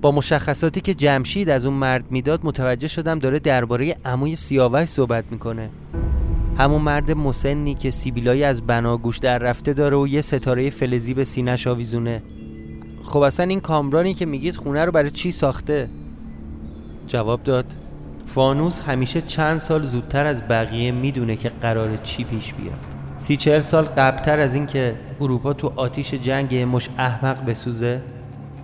با 0.00 0.12
مشخصاتی 0.12 0.80
که 0.80 0.94
جمشید 0.94 1.50
از 1.50 1.66
اون 1.66 1.74
مرد 1.74 2.04
می‌داد 2.10 2.40
متوجه 2.44 2.88
شدم 2.88 3.18
داره 3.18 3.38
درباره 3.38 3.96
عموی 4.04 4.36
سیاوش 4.36 4.88
صحبت 4.88 5.24
می‌کنه. 5.30 5.70
همون 6.58 6.82
مرد 6.82 7.10
مسنی 7.10 7.74
که 7.74 7.90
سیبیلای 7.90 8.44
از 8.44 8.62
بناگوش 8.62 9.18
در 9.18 9.38
رفته 9.38 9.72
داره 9.72 9.96
و 9.96 10.08
یه 10.08 10.20
ستاره 10.20 10.70
فلزی 10.70 11.14
به 11.14 11.24
سینش 11.24 11.66
آویزونه. 11.66 12.22
خب 13.04 13.20
اصلا 13.20 13.46
این 13.46 13.60
کامرانی 13.60 14.14
که 14.14 14.26
میگید 14.26 14.56
خونه 14.56 14.84
رو 14.84 14.92
برای 14.92 15.10
چی 15.10 15.32
ساخته؟ 15.32 15.88
جواب 17.06 17.42
داد 17.42 17.66
فانوس 18.26 18.80
همیشه 18.80 19.20
چند 19.20 19.58
سال 19.58 19.82
زودتر 19.82 20.26
از 20.26 20.48
بقیه 20.48 20.92
می‌دونه 20.92 21.36
که 21.36 21.48
قرار 21.48 21.96
چی 21.96 22.24
پیش 22.24 22.54
بیاد. 22.54 22.78
سی 23.18 23.36
چهل 23.36 23.60
سال 23.60 23.84
قبلتر 23.84 24.40
از 24.40 24.54
اینکه 24.54 24.94
اروپا 25.20 25.52
تو 25.52 25.72
آتیش 25.76 26.14
جنگ 26.14 26.54
مش 26.54 26.88
احمق 26.98 27.44
بسوزه؟ 27.44 28.00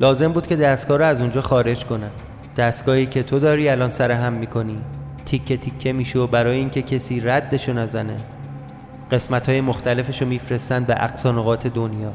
لازم 0.00 0.32
بود 0.32 0.46
که 0.46 0.56
دستگاه 0.56 0.98
رو 0.98 1.04
از 1.04 1.20
اونجا 1.20 1.40
خارج 1.40 1.84
کنن. 1.84 2.10
دستگاهی 2.56 3.06
که 3.06 3.22
تو 3.22 3.38
داری 3.38 3.68
الان 3.68 3.88
سر 3.88 4.10
هم 4.10 4.32
می‌کنی. 4.32 4.78
تیکه 5.26 5.56
تیکه 5.56 5.92
میشه 5.92 6.18
و 6.18 6.26
برای 6.26 6.56
اینکه 6.56 6.82
کسی 6.82 7.20
ردشو 7.20 7.72
نزنه. 7.72 8.16
قسمت 9.10 9.48
های 9.48 9.60
مختلفش 9.60 10.22
رو 10.22 10.28
میفرستن 10.28 10.84
به 10.84 11.04
اقصا 11.04 11.32
نقاط 11.32 11.66
دنیا. 11.66 12.12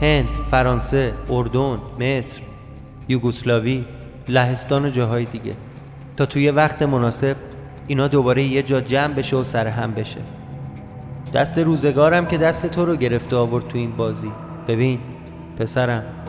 هند، 0.00 0.28
فرانسه، 0.50 1.12
اردن، 1.30 1.78
مصر، 2.00 2.40
یوگسلاوی، 3.08 3.84
لهستان 4.28 4.84
و 4.84 4.90
جاهای 4.90 5.24
دیگه. 5.24 5.54
تا 6.16 6.26
توی 6.26 6.50
وقت 6.50 6.82
مناسب 6.82 7.36
اینا 7.86 8.08
دوباره 8.08 8.42
یه 8.42 8.62
جا 8.62 8.80
جمع 8.80 9.14
بشه 9.14 9.36
و 9.36 9.44
سر 9.44 9.66
هم 9.66 9.94
بشه. 9.94 10.20
دست 11.32 11.58
روزگارم 11.58 12.26
که 12.26 12.36
دست 12.36 12.66
تو 12.66 12.86
رو 12.86 12.96
گرفته 12.96 13.36
آورد 13.36 13.68
تو 13.68 13.78
این 13.78 13.96
بازی. 13.96 14.32
ببین 14.68 14.98
پسرم. 15.58 16.21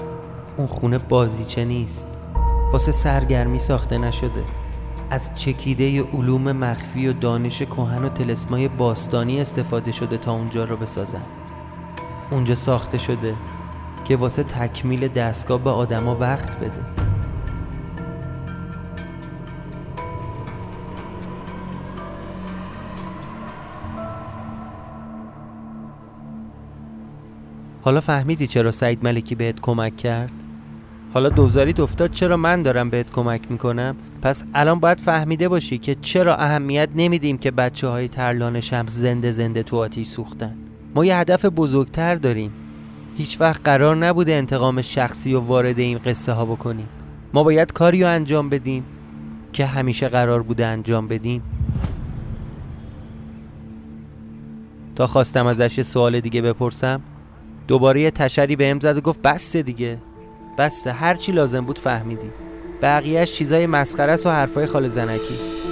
اون 0.58 0.68
خونه 0.68 0.98
بازیچه 0.98 1.66
نیست. 1.66 2.08
واسه 2.74 2.92
سرگرمی 2.92 3.60
ساخته 3.60 3.98
نشده. 3.98 4.44
از 5.10 5.32
چکیده 5.36 6.04
علوم 6.04 6.52
مخفی 6.52 7.08
و 7.08 7.14
دانش 7.14 7.62
کهن 7.62 8.06
و 8.06 8.10
تلسمای 8.10 8.68
باستانی 8.68 9.42
استفاده 9.42 9.92
شده 9.92 10.18
تا 10.18 10.34
اونجا 10.34 10.64
رو 10.64 10.78
بسازن. 10.78 11.22
اونجا 12.32 12.56
ساخته 12.56 12.98
شده 12.98 13.36
که 14.06 14.16
واسه 14.16 14.44
تکمیل 14.44 15.08
دستگاه 15.08 15.64
به 15.64 15.70
آدما 15.70 16.16
وقت 16.16 16.58
بده. 16.58 16.86
حالا 27.82 28.02
فهمیدی 28.02 28.48
چرا 28.48 28.72
سعید 28.72 29.04
ملکی 29.04 29.36
بهت 29.36 29.60
کمک 29.60 29.98
کرد؟ 29.98 30.43
حالا 31.14 31.30
دوزاریت 31.30 31.80
افتاد 31.80 32.12
چرا 32.12 32.38
من 32.38 32.64
دارم 32.64 32.90
بهت 32.90 33.12
کمک 33.12 33.52
می‌کنم؟ 33.52 33.96
پس 34.22 34.44
الان 34.54 34.80
باید 34.80 35.00
فهمیده 35.00 35.50
باشی 35.50 35.78
که 35.78 35.96
چرا 35.96 36.36
اهمیت 36.36 36.90
نمیدیم 36.96 37.38
که 37.38 37.52
بچه 37.52 37.88
های 37.88 38.08
ترلان 38.08 38.60
شمس 38.60 38.92
زنده 38.92 39.32
زنده 39.32 39.64
تو 39.64 39.78
آتیش 39.78 40.08
سوختن. 40.08 40.56
ما 40.96 41.06
یه 41.06 41.18
هدف 41.18 41.46
بزرگتر 41.46 42.16
داریم. 42.16 42.52
هیچ 43.18 43.42
وقت 43.42 43.62
قرار 43.64 43.96
نبوده 43.96 44.34
انتقام 44.34 44.82
شخصی 44.82 45.34
و 45.34 45.40
وارد 45.40 45.80
این 45.80 45.98
قصه 45.98 46.32
ها 46.32 46.46
بکنیم. 46.46 46.90
ما 47.34 47.44
باید 47.44 47.74
کاری 47.74 48.02
رو 48.02 48.10
انجام 48.10 48.50
بدیم 48.50 48.84
که 49.54 49.66
همیشه 49.66 50.10
قرار 50.10 50.44
بوده 50.44 50.66
انجام 50.66 51.08
بدیم. 51.08 51.44
تا 54.96 55.08
خواستم 55.08 55.48
ازش 55.48 55.78
یه 55.78 55.84
سوال 55.84 56.20
دیگه 56.20 56.42
بپرسم 56.42 57.02
دوباره 57.68 58.02
یه 58.02 58.12
تشری 58.12 58.56
به 58.56 58.78
زد 58.82 58.98
و 58.98 59.02
گفت 59.02 59.22
بسته 59.22 59.62
دیگه. 59.62 59.98
بسته 60.58 60.92
هر 60.92 61.16
چی 61.16 61.32
لازم 61.32 61.62
بود 61.66 61.80
فهمیدی. 61.80 62.32
بقیهش 62.82 63.32
چیزای 63.32 63.68
مسخره 63.68 64.16
و 64.16 64.30
حرفای 64.30 64.66
خال 64.66 64.90
زنکی. 64.90 65.63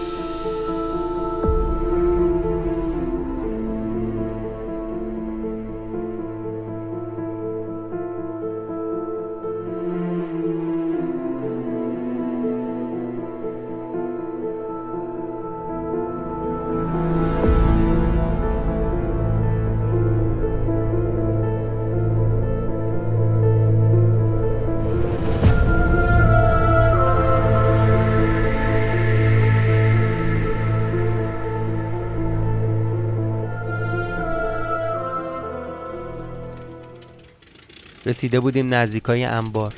رسیده 38.12 38.40
بودیم 38.40 38.74
نزدیکای 38.74 39.24
انبار. 39.24 39.74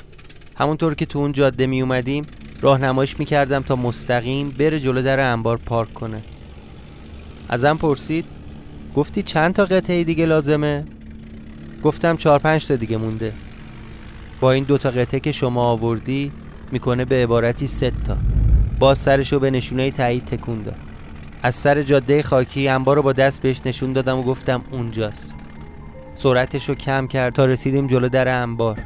همونطور 0.54 0.94
که 0.94 1.06
تو 1.06 1.18
اون 1.18 1.32
جاده 1.32 1.66
می 1.66 1.82
اومدیم 1.82 2.26
راهنماییش 2.60 3.18
می‌کردم 3.18 3.62
تا 3.62 3.76
مستقیم 3.76 4.50
بره 4.50 4.80
جلو 4.80 5.02
در 5.02 5.20
انبار 5.20 5.56
پارک 5.56 5.94
کنه. 5.94 6.22
ازم 7.48 7.76
پرسید 7.76 8.24
گفتی 8.94 9.22
چند 9.22 9.54
تا 9.54 9.64
قطعه 9.64 10.04
دیگه 10.04 10.26
لازمه؟ 10.26 10.84
گفتم 11.82 12.16
چهار 12.16 12.38
پنج 12.38 12.66
تا 12.66 12.76
دیگه 12.76 12.96
مونده. 12.96 13.32
با 14.40 14.52
این 14.52 14.64
دوتا 14.64 14.90
قطعه 14.90 15.20
که 15.20 15.32
شما 15.32 15.64
آوردی 15.64 16.32
می‌کنه 16.72 17.04
به 17.04 17.22
عبارتی 17.22 17.66
ست 17.66 17.84
تا. 17.84 18.16
باز 18.78 18.98
سرشو 18.98 19.38
به 19.38 19.50
نشونه 19.50 19.90
تایید 19.90 20.24
تکون 20.24 20.62
داد. 20.62 20.76
از 21.42 21.54
سر 21.54 21.82
جاده 21.82 22.22
خاکی 22.22 22.68
انبار 22.68 22.96
رو 22.96 23.02
با 23.02 23.12
دست 23.12 23.40
بهش 23.42 23.60
نشون 23.66 23.92
دادم 23.92 24.18
و 24.18 24.22
گفتم 24.22 24.64
اونجاست. 24.70 25.34
سرعتش 26.14 26.68
رو 26.68 26.74
کم 26.74 27.06
کرد 27.06 27.34
تا 27.34 27.44
رسیدیم 27.44 27.86
جلو 27.86 28.08
در 28.08 28.28
انبار. 28.42 28.78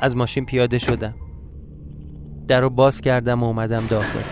از 0.00 0.16
ماشین 0.16 0.46
پیاده 0.46 0.78
شدم. 0.78 1.14
در 2.48 2.60
رو 2.60 2.70
باز 2.70 3.00
کردم 3.00 3.42
و 3.42 3.46
اومدم 3.46 3.86
داخل. 3.86 4.22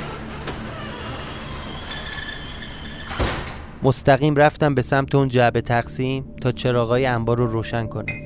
مستقیم 3.83 4.37
رفتم 4.37 4.75
به 4.75 4.83
سمت 4.83 5.15
اون 5.15 5.29
جعبه 5.29 5.61
تقسیم 5.61 6.25
تا 6.43 6.53
چراغای 6.53 7.07
انبار 7.07 7.39
رو 7.39 7.47
روشن 7.47 7.87
کنم. 7.87 8.17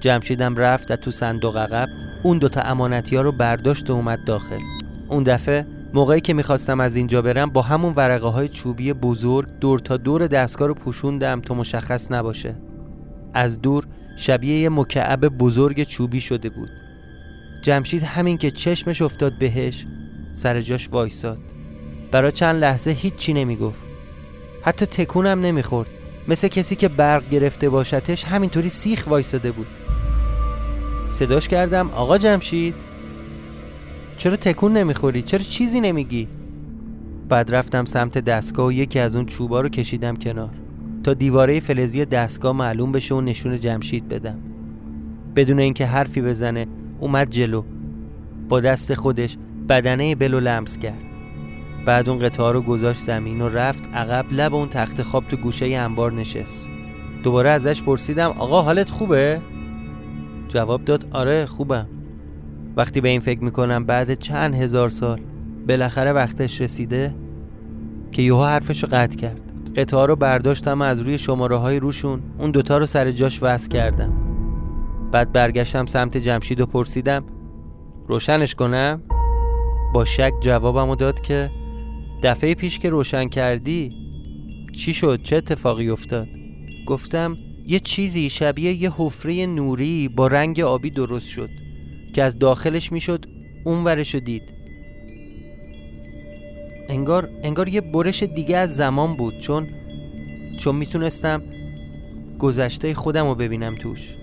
جمشیدم 0.00 0.56
رفت 0.56 0.90
و 0.90 0.96
تو 0.96 1.10
صندوق 1.10 1.56
عقب 1.56 1.88
اون 2.22 2.38
دوتا 2.38 2.60
امانتی 2.60 3.16
ها 3.16 3.22
رو 3.22 3.32
برداشت 3.32 3.90
و 3.90 3.92
اومد 3.92 4.24
داخل. 4.26 4.60
اون 5.08 5.22
دفعه 5.22 5.66
موقعی 5.96 6.20
که 6.20 6.34
می‌خواستم 6.34 6.80
از 6.80 6.96
اینجا 6.96 7.22
برم 7.22 7.50
با 7.50 7.62
همون 7.62 7.92
ورقه 7.96 8.26
های 8.26 8.48
چوبی 8.48 8.92
بزرگ 8.92 9.48
دور 9.60 9.78
تا 9.78 9.96
دور 9.96 10.26
دستگاه 10.26 10.68
رو 10.68 10.74
پوشوندم 10.74 11.40
تا 11.40 11.54
مشخص 11.54 12.10
نباشه. 12.10 12.56
از 13.34 13.62
دور 13.62 13.86
شبیه 14.18 14.58
یه 14.58 14.68
مکعب 14.68 15.20
بزرگ 15.20 15.82
چوبی 15.82 16.20
شده 16.20 16.48
بود. 16.48 16.68
جمشید 17.62 18.02
همین 18.02 18.38
که 18.38 18.50
چشمش 18.50 19.02
افتاد 19.02 19.38
بهش 19.38 19.86
سر 20.32 20.60
جاش 20.60 20.88
وایساد. 20.90 21.38
برا 22.12 22.30
چند 22.30 22.56
لحظه 22.56 22.90
هیچی 22.90 23.32
نمی‌گفت. 23.32 23.80
حتی 24.62 24.86
تکونم 24.86 25.40
نمی‌خورد. 25.40 25.88
مثل 26.28 26.48
کسی 26.48 26.76
که 26.76 26.88
برق 26.88 27.28
گرفته 27.28 27.68
باشتش 27.68 28.24
همینطوری 28.24 28.68
سیخ 28.68 29.06
وایساده 29.06 29.52
بود. 29.52 29.66
صداش 31.10 31.48
کردم 31.48 31.90
آقا 31.90 32.18
جمشید؟ 32.18 32.85
چرا 34.16 34.36
تکون 34.36 34.72
نمی‌خوری؟ 34.72 35.22
چرا 35.22 35.42
چیزی 35.42 35.80
نمیگی؟ 35.80 36.28
بعد 37.28 37.54
رفتم 37.54 37.84
سمت 37.84 38.18
دستگاه 38.18 38.66
و 38.66 38.72
یکی 38.72 38.98
از 38.98 39.16
اون 39.16 39.26
چوبا 39.26 39.60
رو 39.60 39.68
کشیدم 39.68 40.16
کنار. 40.16 40.50
تا 41.04 41.14
دیواره 41.14 41.60
فلزی 41.60 42.04
دستگاه 42.04 42.56
معلوم 42.56 42.92
بشه 42.92 43.14
و 43.14 43.20
نشون 43.20 43.60
جمشید 43.60 44.08
بدم. 44.08 44.38
بدون 45.36 45.58
اینکه 45.58 45.86
حرفی 45.86 46.20
بزنه 46.20 46.66
اومد 47.00 47.30
جلو. 47.30 47.62
با 48.48 48.60
دست 48.60 48.94
خودش 48.94 49.36
بدنه 49.68 50.14
بلو 50.14 50.40
لمس 50.40 50.78
کرد. 50.78 51.02
بعد 51.86 52.08
اون 52.08 52.18
قطعه 52.18 52.52
رو 52.52 52.62
گذاشت 52.62 53.00
زمین 53.00 53.40
و 53.40 53.48
رفت 53.48 53.88
عقب 53.94 54.24
لب 54.30 54.54
اون 54.54 54.68
تخت 54.68 55.02
خواب 55.02 55.28
تو 55.28 55.36
گوشه 55.36 55.66
انبار 55.66 56.12
نشست. 56.12 56.68
دوباره 57.22 57.48
ازش 57.48 57.82
پرسیدم 57.82 58.30
آقا 58.30 58.62
حالت 58.62 58.90
خوبه؟ 58.90 59.40
جواب 60.48 60.84
داد 60.84 61.06
آره 61.10 61.46
خوبم. 61.46 61.95
وقتی 62.76 63.00
به 63.00 63.08
این 63.08 63.20
فکر 63.20 63.44
می‌کنم 63.44 63.84
بعد 63.84 64.14
چند 64.14 64.54
هزار 64.54 64.88
سال 64.88 65.20
بالاخره 65.68 66.12
وقتش 66.12 66.60
رسیده 66.60 67.14
که 68.12 68.22
یهو 68.22 68.44
حرفش 68.44 68.82
رو 68.82 68.88
قطع 68.92 69.16
کرد 69.16 69.40
قطعه 69.76 70.06
رو 70.06 70.16
برداشتم 70.16 70.82
از 70.82 71.00
روی 71.00 71.18
شماره 71.18 71.56
های 71.56 71.80
روشون 71.80 72.22
اون 72.38 72.50
دوتا 72.50 72.78
رو 72.78 72.86
سر 72.86 73.10
جاش 73.10 73.38
وصل 73.42 73.68
کردم 73.68 74.12
بعد 75.12 75.32
برگشتم 75.32 75.86
سمت 75.86 76.16
جمشید 76.16 76.60
و 76.60 76.66
پرسیدم 76.66 77.24
روشنش 78.08 78.54
کنم؟ 78.54 79.02
با 79.94 80.04
شک 80.04 80.32
جوابم 80.40 80.94
داد 80.94 81.20
که 81.20 81.50
دفعه 82.22 82.54
پیش 82.54 82.78
که 82.78 82.90
روشن 82.90 83.28
کردی 83.28 83.92
چی 84.76 84.92
شد؟ 84.92 85.20
چه 85.22 85.36
اتفاقی 85.36 85.90
افتاد؟ 85.90 86.26
گفتم 86.86 87.36
یه 87.66 87.80
چیزی 87.80 88.30
شبیه 88.30 88.72
یه 88.72 88.92
حفره 88.96 89.46
نوری 89.46 90.08
با 90.08 90.26
رنگ 90.26 90.60
آبی 90.60 90.90
درست 90.90 91.28
شد 91.28 91.65
که 92.16 92.22
از 92.22 92.38
داخلش 92.38 92.92
می‌شد 92.92 93.26
اون 93.64 93.84
ورشو 93.84 94.18
دید. 94.18 94.42
انگار 96.88 97.28
انگار 97.42 97.68
یه 97.68 97.80
برش 97.80 98.22
دیگه 98.22 98.56
از 98.56 98.76
زمان 98.76 99.16
بود 99.16 99.38
چون 99.38 99.66
چون 100.58 100.74
می‌تونستم 100.74 101.42
گذشته 102.38 102.94
خودم 102.94 103.26
رو 103.26 103.34
ببینم 103.34 103.74
توش. 103.82 104.14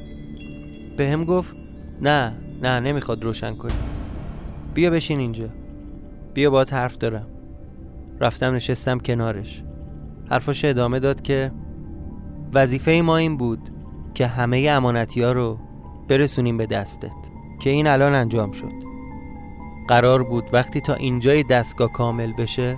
به 0.97 1.09
هم 1.09 1.25
گفت 1.25 1.55
نه 2.01 2.33
نه 2.61 2.79
نمی‌خواد 2.79 3.23
روشن 3.23 3.55
کنی. 3.55 3.73
بیا 4.73 4.89
بشین 4.89 5.19
اینجا. 5.19 5.49
بیا 6.33 6.49
باید 6.49 6.69
حرف 6.69 6.97
دارم. 6.97 7.27
رفتم 8.19 8.53
نشستم 8.53 8.99
کنارش. 8.99 9.63
حرفاش 10.29 10.65
ادامه 10.65 10.99
داد 10.99 11.21
که 11.21 11.51
وظیفه 12.53 12.91
ما 12.91 13.17
این 13.17 13.37
بود 13.37 13.59
که 14.13 14.27
همه 14.27 14.67
امانتی 14.69 15.21
ها 15.21 15.31
رو 15.31 15.59
برسونیم 16.07 16.57
به 16.57 16.65
دستت. 16.65 17.32
که 17.63 17.69
این 17.69 17.87
الان 17.87 18.15
انجام 18.15 18.51
شد. 18.51 18.71
قرار 19.87 20.23
بود 20.23 20.43
وقتی 20.53 20.81
تا 20.81 20.93
اینجای 20.93 21.43
دستگاه 21.43 21.91
کامل 21.93 22.33
بشه 22.33 22.77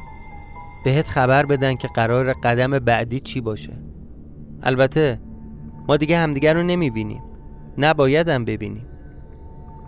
بهت 0.84 1.08
خبر 1.08 1.46
بدن 1.46 1.76
که 1.76 1.88
قرار 1.88 2.34
قدم 2.34 2.80
بعدی 2.80 3.20
چی 3.20 3.42
باشه. 3.42 3.74
البته 4.64 5.22
ما 5.88 5.98
دیگه 5.98 6.18
همدیگر 6.18 6.54
رو 6.54 6.64
نمی‌بینیم. 6.64 7.24
نبایدم 7.78 8.46
ببینیم. 8.46 8.88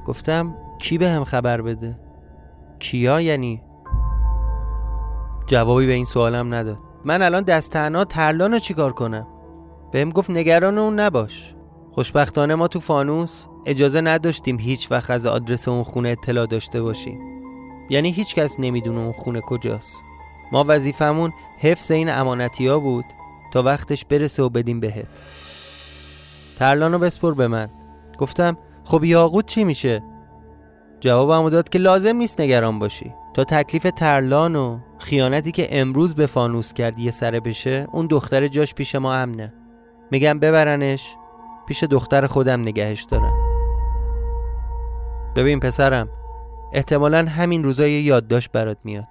گفتم 0.06 0.56
کی 0.80 0.98
به 0.98 1.10
هم 1.10 1.24
خبر 1.24 1.62
بده؟ 1.62 2.00
کیا 2.80 3.22
یعنی؟ 3.22 3.62
جوابی 5.48 5.86
به 5.88 5.94
این 5.94 6.06
سوالم 6.06 6.54
نداد. 6.54 6.80
من 7.06 7.22
الان 7.22 7.44
دست 7.44 7.72
تنها 7.72 8.06
ترلان 8.06 8.52
رو 8.52 8.60
چیکار 8.60 8.94
کنم؟ 8.94 9.28
بهم 9.92 10.10
گفت 10.10 10.30
نگران 10.30 10.78
اون 10.78 11.00
نباش. 11.00 11.56
خوشبختانه 11.92 12.56
ما 12.56 12.68
تو 12.68 12.80
فانوس 12.80 13.46
اجازه 13.68 14.02
نداشتیم 14.02 14.60
هیچ 14.60 14.92
وقت 14.92 15.12
از 15.12 15.28
آدرس 15.28 15.68
اون 15.68 15.84
خونه 15.84 16.10
اطلاع 16.10 16.46
داشته 16.46 16.82
باشیم. 16.82 17.20
یعنی 17.90 18.12
هیچ 18.12 18.36
کس 18.36 18.60
نمی‌دونه 18.60 19.00
اون 19.00 19.12
خونه 19.12 19.42
کجاست. 19.42 20.02
ما 20.52 20.66
وظیفمون 20.68 21.34
حفظ 21.60 21.92
این 21.92 22.10
امانتی 22.10 22.68
ها 22.68 22.80
بود 22.80 23.06
تا 23.54 23.64
وقتش 23.64 24.06
برسه 24.06 24.44
و 24.44 24.50
بدیم 24.50 24.80
بهت. 24.80 25.08
ترلانو 26.60 27.00
بسپر 27.00 27.34
به 27.34 27.48
من. 27.48 27.70
گفتم 28.18 28.58
خب 28.84 29.04
یاقوت 29.04 29.46
چی 29.46 29.64
میشه؟ 29.64 30.04
جوابم 31.00 31.50
داد 31.50 31.70
که 31.70 31.80
لازم 31.80 32.16
نیست 32.16 32.42
نگران 32.42 32.80
باشی. 32.80 33.14
تا 33.34 33.44
تکلیف 33.44 33.88
ترلان 33.96 34.56
و 34.56 34.80
خیانتی 35.00 35.52
که 35.52 35.80
امروز 35.80 36.16
به 36.16 36.26
فانوس 36.28 36.74
کرد 36.74 37.00
یه 37.00 37.12
سره 37.12 37.40
بشه 37.40 37.88
اون 37.92 38.08
دختر 38.08 38.48
جاش 38.48 38.74
پیش 38.74 38.96
ما 38.96 39.16
امنه. 39.16 39.54
میگم 40.12 40.40
ببرنش 40.40 41.16
پیش 41.68 41.84
دختر 41.84 42.28
خودم 42.28 42.62
نگهش 42.62 43.04
دارم. 43.04 43.47
ببین 45.38 45.60
پسرم 45.60 46.10
احتمالا 46.74 47.26
همین 47.26 47.64
روزای 47.64 47.92
یادداشت 47.92 48.52
برات 48.52 48.78
میاد. 48.84 49.08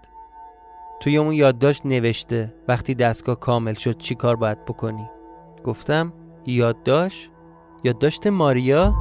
توی 1.01 1.17
اون 1.17 1.33
یادداشت 1.33 1.87
نوشته 1.87 2.55
وقتی 2.69 2.95
دستگاه 2.95 3.41
کامل 3.41 3.75
شد 3.75 3.99
چی 3.99 4.15
کار 4.15 4.37
باید 4.37 4.65
بکنی. 4.65 5.11
گفتم 5.65 6.13
یادداشت؟ 6.47 7.31
یادداشت 7.85 8.27
ماریا؟ 8.27 8.95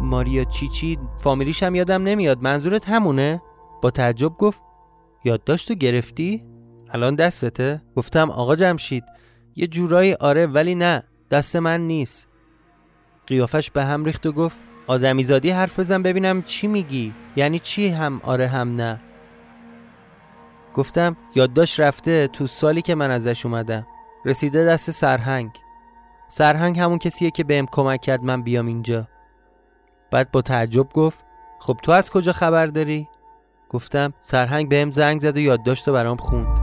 ماریا 0.00 0.44
چی 0.44 0.68
چی؟ 0.68 0.98
فامیلیش 1.18 1.62
هم 1.62 1.74
یادم 1.74 2.02
نمیاد. 2.02 2.42
منظورت 2.42 2.88
همونه؟ 2.88 3.42
با 3.82 3.90
تعجب 3.90 4.36
گفت 4.38 4.60
یادداشت 5.24 5.68
تو 5.68 5.74
گرفتی؟ 5.74 6.44
الان 6.90 7.14
دستته؟ 7.14 7.82
گفتم 7.96 8.30
آقا 8.30 8.56
جمشید 8.56 9.04
یه 9.56 9.66
جورایی 9.66 10.14
آره 10.14 10.46
ولی 10.46 10.74
نه 10.74 11.02
دست 11.30 11.56
من 11.56 11.80
نیست. 11.80 12.26
قیافش 13.26 13.70
به 13.70 13.84
هم 13.84 14.04
ریخت 14.04 14.26
و 14.26 14.32
گفت 14.32 14.69
آدمیزادی 14.90 15.50
حرف 15.50 15.78
بزن 15.78 16.02
ببینم 16.02 16.42
چی 16.42 16.66
میگی. 16.66 17.14
یعنی 17.36 17.58
چی 17.58 17.88
هم 17.88 18.20
آره 18.24 18.48
هم 18.48 18.76
نه؟ 18.76 19.00
گفتم 20.74 21.16
یادداشت 21.34 21.80
رفته 21.80 22.28
تو 22.28 22.46
سالی 22.46 22.82
که 22.82 22.94
من 22.94 23.10
ازش 23.10 23.46
اومدم. 23.46 23.86
رسیده 24.24 24.64
دست 24.64 24.90
سرهنگ. 24.90 25.50
سرهنگ 26.28 26.78
همون 26.78 26.98
کسیه 26.98 27.30
که 27.30 27.44
بهم 27.44 27.66
کمک 27.66 28.00
کرد 28.00 28.22
من 28.22 28.42
بیام 28.42 28.66
اینجا. 28.66 29.08
بعد 30.10 30.30
با 30.30 30.42
تعجب 30.42 30.88
گفت 30.92 31.24
خب 31.60 31.76
تو 31.82 31.92
از 31.92 32.10
کجا 32.10 32.32
خبر 32.32 32.66
داری؟ 32.66 33.08
گفتم 33.68 34.12
سرهنگ 34.22 34.68
بهم 34.68 34.90
زنگ 34.90 35.20
زد 35.20 35.36
و 35.36 35.40
یادداشت 35.40 35.88
رو 35.88 35.94
برام 35.94 36.16
خوند. 36.16 36.60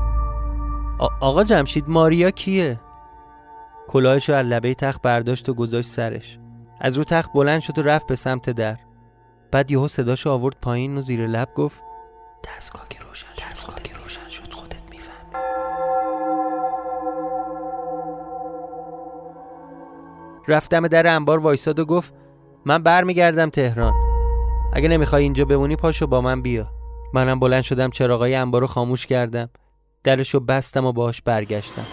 آقا 1.21 1.43
جمشید 1.43 1.89
ماریا 1.89 2.31
کیه؟ 2.31 2.79
کلاهش 3.87 4.29
رو 4.29 4.35
از 4.35 4.45
لبه 4.45 4.73
تخت 4.73 5.01
برداشت 5.01 5.49
و 5.49 5.53
گذاشت 5.53 5.89
سرش. 5.89 6.39
از 6.81 6.97
رو 6.97 7.03
تخت 7.03 7.33
بلند 7.33 7.59
شد 7.59 7.79
و 7.79 7.81
رفت 7.81 8.07
به 8.07 8.15
سمت 8.15 8.49
در. 8.49 8.77
بعد 9.51 9.71
یهو 9.71 9.87
صداش 9.87 10.27
آورد 10.27 10.55
پایین 10.61 10.97
و 10.97 11.01
زیر 11.01 11.27
لب 11.27 11.53
گفت 11.55 11.83
دستگاه 12.43 12.85
که 12.89 12.99
روشن 12.99 13.27
شد 13.35 13.51
دستگاه 13.51 13.75
که 13.83 13.93
روشن 13.93 14.29
شد 14.29 14.53
خودت 14.53 14.81
می‌فهمی. 14.89 15.43
رفتم 20.47 20.87
در 20.87 21.15
انبار 21.15 21.39
وایساد 21.39 21.79
و 21.79 21.85
گفت 21.85 22.13
من 22.65 22.83
برمیگردم 22.83 23.49
تهران. 23.49 23.93
اگه 24.73 24.87
نمی‌خوای 24.87 25.23
اینجا 25.23 25.45
بمونی 25.45 25.75
پاشو 25.75 26.07
با 26.07 26.21
من 26.21 26.41
بیا. 26.41 26.67
منم 27.13 27.39
بلند 27.39 27.63
شدم 27.63 27.89
چراغای 27.89 28.35
انبار 28.35 28.61
رو 28.61 28.67
خاموش 28.67 29.05
کردم. 29.05 29.49
درشو 30.03 30.39
بستم 30.39 30.85
و 30.85 30.91
باهاش 30.91 31.21
برگشتم. 31.21 31.85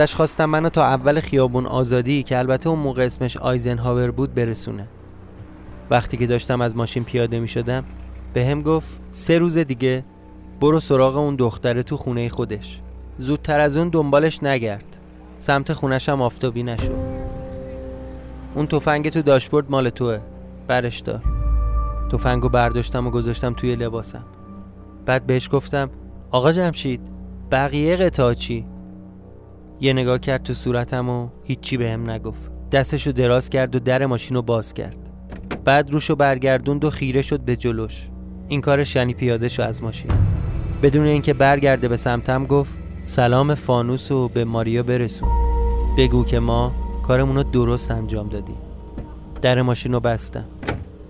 ازش 0.00 0.14
خواستم 0.14 0.44
منو 0.44 0.68
تا 0.68 0.84
اول 0.84 1.20
خیابون 1.20 1.66
آزادی 1.66 2.22
که 2.22 2.38
البته 2.38 2.68
اون 2.68 2.78
موقع 2.78 3.02
اسمش 3.02 3.36
آیزنهاور 3.36 4.10
بود 4.10 4.34
برسونه. 4.34 4.88
وقتی 5.90 6.16
که 6.16 6.26
داشتم 6.26 6.60
از 6.60 6.76
ماشین 6.76 7.04
پیاده 7.04 7.40
می 7.40 7.48
شدم 7.48 7.84
به 8.32 8.46
هم 8.46 8.62
گفت 8.62 9.00
سه 9.10 9.38
روز 9.38 9.58
دیگه 9.58 10.04
برو 10.60 10.80
سراغ 10.80 11.16
اون 11.16 11.36
دختره 11.36 11.82
تو 11.82 11.96
خونه 11.96 12.28
خودش. 12.28 12.80
زودتر 13.18 13.60
از 13.60 13.76
اون 13.76 13.88
دنبالش 13.88 14.42
نگرد. 14.42 14.96
سمت 15.36 15.72
خونش 15.72 16.08
هم 16.08 16.22
آفتابی 16.22 16.62
نشو 16.62 16.92
اون 18.54 18.66
تفنگ 18.66 19.08
تو 19.08 19.22
داشبورد 19.22 19.70
مال 19.70 19.90
توه. 19.90 20.20
برش 20.68 20.98
دار. 20.98 21.22
تفنگو 22.12 22.48
برداشتم 22.48 23.06
و 23.06 23.10
گذاشتم 23.10 23.54
توی 23.54 23.76
لباسم. 23.76 24.24
بعد 25.06 25.26
بهش 25.26 25.48
گفتم 25.52 25.90
آقا 26.30 26.52
جمشید 26.52 27.00
بقیه 27.50 27.96
قطعه 27.96 28.34
چی؟ 28.34 28.69
یه 29.80 29.92
نگاه 29.92 30.18
کرد 30.18 30.42
تو 30.42 30.54
صورتم 30.54 31.08
و 31.08 31.28
هیچی 31.44 31.76
بهم 31.76 32.04
به 32.04 32.12
نگفت. 32.12 32.50
دستشو 32.72 33.10
دراز 33.10 33.50
کرد 33.50 33.76
و 33.76 33.78
در 33.78 34.06
ماشین 34.06 34.36
رو 34.36 34.42
باز 34.42 34.74
کرد. 34.74 34.96
بعد 35.64 35.90
روشو 35.90 36.16
برگردوند 36.16 36.84
و 36.84 36.90
خیره 36.90 37.22
شد 37.22 37.40
به 37.40 37.56
جلوش. 37.56 38.08
این 38.48 38.60
کارش 38.60 38.96
یعنی 38.96 39.14
پیاده 39.14 39.48
شو 39.48 39.62
از 39.62 39.82
ماشین. 39.82 40.10
بدون 40.82 41.06
اینکه 41.06 41.34
برگرده 41.34 41.88
به 41.88 41.96
سمتم 41.96 42.46
گفت 42.46 42.78
سلام 43.02 43.54
فانوس 43.54 44.10
و 44.10 44.28
به 44.28 44.44
ماریا 44.44 44.82
برسون. 44.82 45.28
بگو 45.98 46.24
که 46.24 46.38
ما 46.38 46.72
کارمون 47.06 47.36
رو 47.36 47.42
درست 47.42 47.90
انجام 47.90 48.28
دادیم. 48.28 48.56
در 49.42 49.62
ماشین 49.62 49.92
رو 49.92 50.00
بستم. 50.00 50.44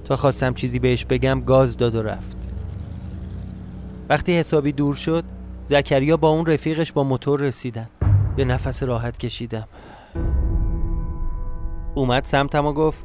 تا 0.04 0.16
خواستم 0.16 0.54
چیزی 0.54 0.78
بهش 0.78 1.04
بگم 1.04 1.40
گاز 1.40 1.76
داد 1.76 1.94
و 1.94 2.02
رفت. 2.02 2.36
وقتی 4.08 4.32
حسابی 4.32 4.72
دور 4.72 4.94
شد 4.94 5.24
زکریا 5.66 6.16
با 6.16 6.28
اون 6.28 6.46
رفیقش 6.46 6.92
با 6.92 7.04
موتور 7.04 7.40
رسیدن. 7.40 7.88
یه 8.36 8.44
نفس 8.44 8.82
راحت 8.82 9.18
کشیدم. 9.18 9.68
اومد 11.94 12.24
سمتم 12.24 12.66
و 12.66 12.72
گفت 12.72 13.04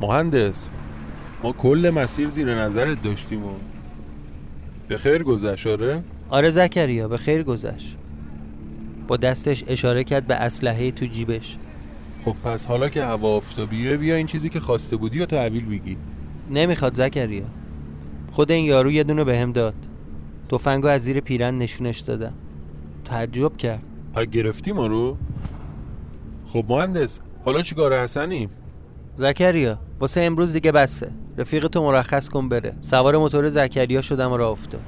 مهندس 0.00 0.70
ما 1.42 1.52
کل 1.52 1.92
مسیر 1.94 2.28
زیر 2.28 2.54
نظرت 2.54 3.02
داشتیم 3.02 3.44
و 3.44 3.50
به 4.88 4.96
خیر 4.98 5.22
گذشت 5.22 5.66
آره؟ 5.66 6.04
آره 6.30 6.50
زکریا 6.50 7.08
به 7.08 7.16
خیر 7.16 7.42
گذشت. 7.42 7.96
با 9.08 9.16
دستش 9.16 9.64
اشاره 9.66 10.04
کرد 10.04 10.26
به 10.26 10.34
اسلحه 10.34 10.90
تو 10.90 11.06
جیبش. 11.06 11.58
خب 12.24 12.36
پس 12.44 12.66
حالا 12.66 12.88
که 12.88 13.04
هوا 13.04 13.36
آفتابیه 13.36 13.96
بیا 13.96 14.14
این 14.16 14.26
چیزی 14.26 14.48
که 14.48 14.60
خواسته 14.60 14.96
بودی 14.96 15.20
و 15.20 15.26
تحویل 15.26 15.66
بگی. 15.66 15.96
نمی‌خواد 16.50 16.94
زکریا. 16.94 17.44
خود 18.30 18.50
این 18.50 18.64
یارو 18.64 18.90
یه 18.90 19.04
دونه 19.04 19.24
بهم 19.24 19.52
داد. 19.52 19.74
تفنگو 20.48 20.86
از 20.86 21.02
زیر 21.02 21.20
پیرن 21.20 21.58
نشونش 21.58 21.98
دادم. 21.98 22.34
تعجب 23.04 23.56
کرد. 23.56 23.82
پا 24.12 24.24
گرفتی 24.24 24.72
ما 24.72 24.86
رو؟ 24.86 25.16
خب 26.46 26.64
مهندس 26.68 27.20
حالا 27.44 27.62
چیکار 27.62 27.98
حسنیم؟ 27.98 28.48
زکریا 29.16 29.78
واسه 30.00 30.20
امروز 30.20 30.52
دیگه 30.52 30.72
بسه. 30.72 31.10
رفیق 31.38 31.66
تو 31.66 31.82
مرخص 31.82 32.28
کن 32.28 32.48
بره. 32.48 32.74
سوار 32.80 33.16
موتور 33.16 33.48
زکریا 33.48 34.02
شدم 34.02 34.32
و 34.32 34.36
راه 34.36 34.50
افتاد. 34.50 34.80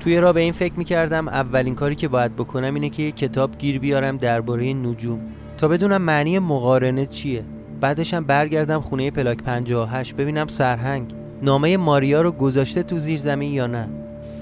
توی 0.00 0.20
را 0.20 0.32
به 0.32 0.40
این 0.40 0.52
فکر 0.52 0.74
می‌کردم 0.76 1.28
اولین 1.28 1.74
کاری 1.74 1.94
که 1.94 2.08
باید 2.08 2.36
بکنم 2.36 2.74
اینه 2.74 2.90
که 2.90 3.02
یه 3.02 3.12
کتاب 3.12 3.58
گیر 3.58 3.78
بیارم 3.78 4.16
درباره 4.16 4.74
نجوم. 4.74 5.20
تا 5.58 5.68
بدونم 5.68 6.02
معنی 6.02 6.38
مقارنه 6.38 7.06
چیه. 7.06 7.44
بعدشم 7.80 8.24
برگردم 8.24 8.80
خونه 8.80 9.10
پلاک 9.10 9.42
58 9.42 10.16
ببینم 10.16 10.46
سرهنگ 10.46 11.14
نامه 11.42 11.76
ماریا 11.76 12.22
رو 12.22 12.32
گذاشته 12.32 12.82
تو 12.82 12.98
زیر 12.98 13.18
زمین 13.18 13.52
یا 13.52 13.66
نه. 13.66 13.88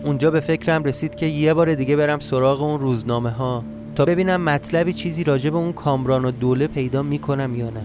اونجا 0.04 0.30
به 0.30 0.40
فکرم 0.40 0.84
رسید 0.84 1.14
که 1.14 1.26
یه 1.26 1.54
بار 1.54 1.74
دیگه 1.74 1.96
برم 1.96 2.18
سراغ 2.18 2.62
اون 2.62 2.80
روزنامه 2.80 3.30
ها 3.30 3.64
تا 3.96 4.04
ببینم 4.04 4.40
مطلبی 4.40 4.92
چیزی 4.92 5.24
راجع 5.24 5.50
به 5.50 5.56
اون 5.56 5.72
کامران 5.72 6.24
و 6.24 6.30
دوله 6.30 6.66
پیدا 6.66 7.02
می‌کنم 7.02 7.54
یا 7.54 7.70
نه. 7.70 7.82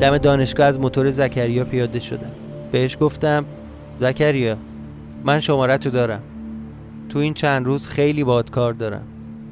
دم 0.00 0.18
دانشگاه 0.18 0.66
از 0.66 0.80
موتور 0.80 1.10
زکریا 1.10 1.64
پیاده 1.64 2.00
شدم. 2.00 2.30
بهش 2.72 2.96
گفتم 3.00 3.44
زکریا 3.96 4.56
من 5.24 5.40
شماره 5.40 5.78
تو 5.78 5.90
دارم. 5.90 6.22
تو 7.08 7.18
این 7.18 7.34
چند 7.34 7.66
روز 7.66 7.86
خیلی 7.86 8.24
باد 8.24 8.50
کار 8.50 8.72
دارم. 8.72 9.02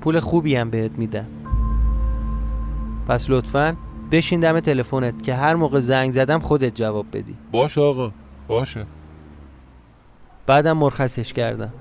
پول 0.01 0.21
خوبی 0.21 0.57
هم 0.57 0.71
بهت 0.71 0.91
میدم. 0.97 1.27
پس 3.09 3.31
لطفا 3.31 3.77
بشین 4.13 4.41
دم 4.41 4.61
تلفنت 4.61 5.23
که 5.23 5.35
هر 5.35 5.55
موقع 5.55 5.81
زنگ 5.81 6.11
زدم 6.11 6.39
خودت 6.39 6.75
جواب 6.75 7.07
بدی. 7.13 7.35
باش 7.53 7.79
آقا 7.79 8.11
باشه. 8.49 8.87
بعدم 10.47 10.77
مرخصش 10.77 11.33
کردم. 11.33 11.73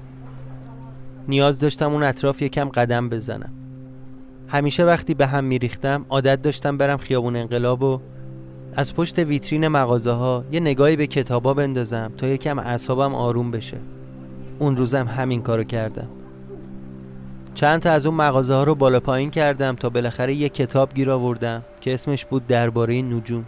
نیاز 1.29 1.59
داشتم 1.59 1.91
اون 1.91 2.03
اطراف 2.03 2.41
یکم 2.41 2.69
قدم 2.69 3.09
بزنم. 3.09 3.53
همیشه 4.47 4.85
وقتی 4.85 5.13
به 5.13 5.27
هم 5.27 5.43
میریختم 5.43 6.05
عادت 6.09 6.41
داشتم 6.41 6.77
برم 6.77 6.97
خیابون 6.97 7.35
انقلاب 7.35 7.83
و 7.83 7.99
از 8.75 8.95
پشت 8.95 9.19
ویترین 9.19 9.67
مغازه 9.67 10.11
ها 10.11 10.43
یه 10.51 10.59
نگاهی 10.59 10.95
به 10.95 11.07
کتابا 11.07 11.53
بندازم 11.53 12.11
تا 12.17 12.27
یکم 12.27 12.59
اعصابم 12.59 13.15
آروم 13.15 13.51
بشه. 13.51 13.77
اون 14.59 14.77
روزم 14.77 15.07
همین 15.07 15.41
کارو 15.41 15.63
کردم. 15.63 16.07
چند 17.53 17.81
تا 17.81 17.91
از 17.91 18.05
اون 18.05 18.15
مغازه 18.15 18.53
ها 18.53 18.63
رو 18.63 18.75
بالا 18.75 18.99
پایین 18.99 19.31
کردم 19.31 19.75
تا 19.75 19.89
بالاخره 19.89 20.33
یه 20.33 20.49
کتاب 20.49 20.93
گیر 20.93 21.11
آوردم 21.11 21.63
که 21.81 21.93
اسمش 21.93 22.25
بود 22.25 22.47
درباره 22.47 23.01
نجوم. 23.01 23.45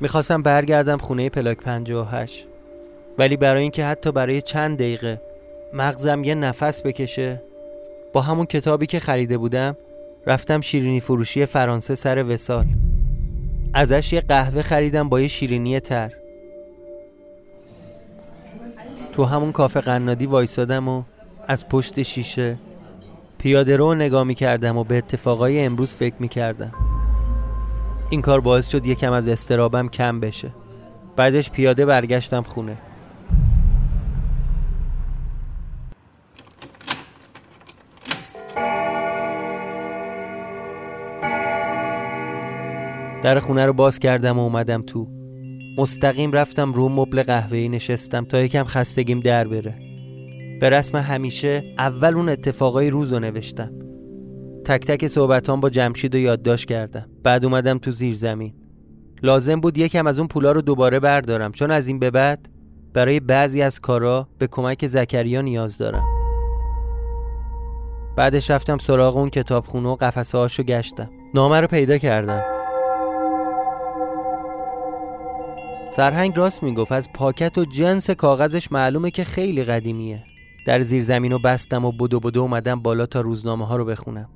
می‌خواستم 0.00 0.42
برگردم 0.42 0.98
خونه 0.98 1.28
پلاک 1.28 1.58
58 1.58 2.44
ولی 3.18 3.36
برای 3.36 3.62
اینکه 3.62 3.84
حتی 3.84 4.12
برای 4.12 4.42
چند 4.42 4.78
دقیقه 4.78 5.25
مغزم 5.76 6.24
یه 6.24 6.34
نفس 6.34 6.82
بکشه. 6.82 7.42
با 8.12 8.20
همون 8.20 8.46
کتابی 8.46 8.86
که 8.86 9.00
خریده 9.00 9.38
بودم 9.38 9.76
رفتم 10.26 10.60
شیرینی 10.60 11.00
فروشی 11.00 11.46
فرانسه 11.46 11.94
سر 11.94 12.24
وسال. 12.24 12.66
ازش 13.74 14.12
یه 14.12 14.20
قهوه 14.20 14.62
خریدم 14.62 15.08
با 15.08 15.20
یه 15.20 15.28
شیرینی 15.28 15.80
تر. 15.80 16.12
تو 19.12 19.24
همون 19.24 19.52
کافه 19.52 19.80
قنادی 19.80 20.26
وایسادم 20.26 20.88
و 20.88 21.02
از 21.48 21.68
پشت 21.68 22.02
شیشه 22.02 22.56
پیاده 23.38 23.76
رو 23.76 23.94
نگاه 23.94 24.24
می 24.24 24.34
کردم 24.34 24.76
و 24.76 24.84
به 24.84 24.98
اتفاقای 24.98 25.64
امروز 25.64 25.94
فکر 25.94 26.14
می 26.18 26.28
کردم 26.28 26.72
این 28.10 28.22
کار 28.22 28.40
باعث 28.40 28.68
شد 28.68 28.86
یکم 28.86 29.12
از 29.12 29.28
استرابم 29.28 29.88
کم 29.88 30.20
بشه. 30.20 30.50
بعدش 31.16 31.50
پیاده 31.50 31.86
برگشتم 31.86 32.42
خونه. 32.42 32.76
در 43.26 43.38
خونه 43.38 43.66
رو 43.66 43.72
باز 43.72 43.98
کردم 43.98 44.38
و 44.38 44.42
اومدم 44.42 44.82
تو. 44.82 45.08
مستقیم 45.78 46.32
رفتم 46.32 46.72
رو 46.72 46.88
مبل 46.88 47.22
قهوه‌ای 47.22 47.68
نشستم 47.68 48.24
تا 48.24 48.40
یکم 48.40 48.64
خستگیم 48.64 49.20
در 49.20 49.48
بره. 49.48 49.74
به 50.60 50.70
رسم 50.70 50.98
همیشه 50.98 51.62
اول 51.78 52.14
اون 52.14 52.28
اتفاقای 52.28 52.90
روز 52.90 53.12
رو 53.12 53.18
نوشتم. 53.18 53.72
تک 54.64 54.86
تک 54.86 55.06
صحبتان 55.06 55.60
با 55.60 55.70
جمشید 55.70 56.14
و 56.14 56.18
یادداشت 56.18 56.68
کردم. 56.68 57.06
بعد 57.22 57.44
اومدم 57.44 57.78
تو 57.78 57.90
زیر 57.90 58.14
زمین. 58.14 58.54
لازم 59.22 59.60
بود 59.60 59.78
یکم 59.78 60.06
از 60.06 60.18
اون 60.18 60.28
پولا 60.28 60.52
رو 60.52 60.62
دوباره 60.62 61.00
بردارم. 61.00 61.52
چون 61.52 61.70
از 61.70 61.88
این 61.88 61.98
به 61.98 62.10
بعد 62.10 62.48
برای 62.94 63.20
بعضی 63.20 63.62
از 63.62 63.80
کارا 63.80 64.28
به 64.38 64.46
کمک 64.46 64.86
زکریا 64.86 65.40
نیاز 65.40 65.78
دارم. 65.78 66.04
بعدش 68.16 68.50
رفتم 68.50 68.78
سراغ 68.78 69.16
اون 69.16 69.30
کتابخونه 69.30 69.88
و 69.88 69.96
قفسه 69.96 70.38
هاشو 70.38 70.62
گشتم. 70.62 71.10
نامه 71.34 71.60
رو 71.60 71.66
پیدا 71.66 71.98
کردم. 71.98 72.55
سرهنگ 75.96 76.36
راست 76.36 76.62
می‌گفت 76.62 76.92
از 76.92 77.12
پاکت 77.12 77.58
و 77.58 77.64
جنس 77.64 78.10
کاغذش 78.10 78.72
معلومه 78.72 79.10
که 79.10 79.24
خیلی 79.24 79.64
قدیمیه. 79.64 80.20
در 80.66 80.80
زیر 80.80 81.02
زمین 81.02 81.32
و 81.32 81.38
بستم 81.38 81.84
و 81.84 81.92
بدو 81.92 82.20
بدو 82.20 82.40
اومدم 82.40 82.80
بالا 82.80 83.06
تا 83.06 83.20
روزنامه 83.20 83.66
ها 83.66 83.76
رو 83.76 83.84
بخونم. 83.84 84.28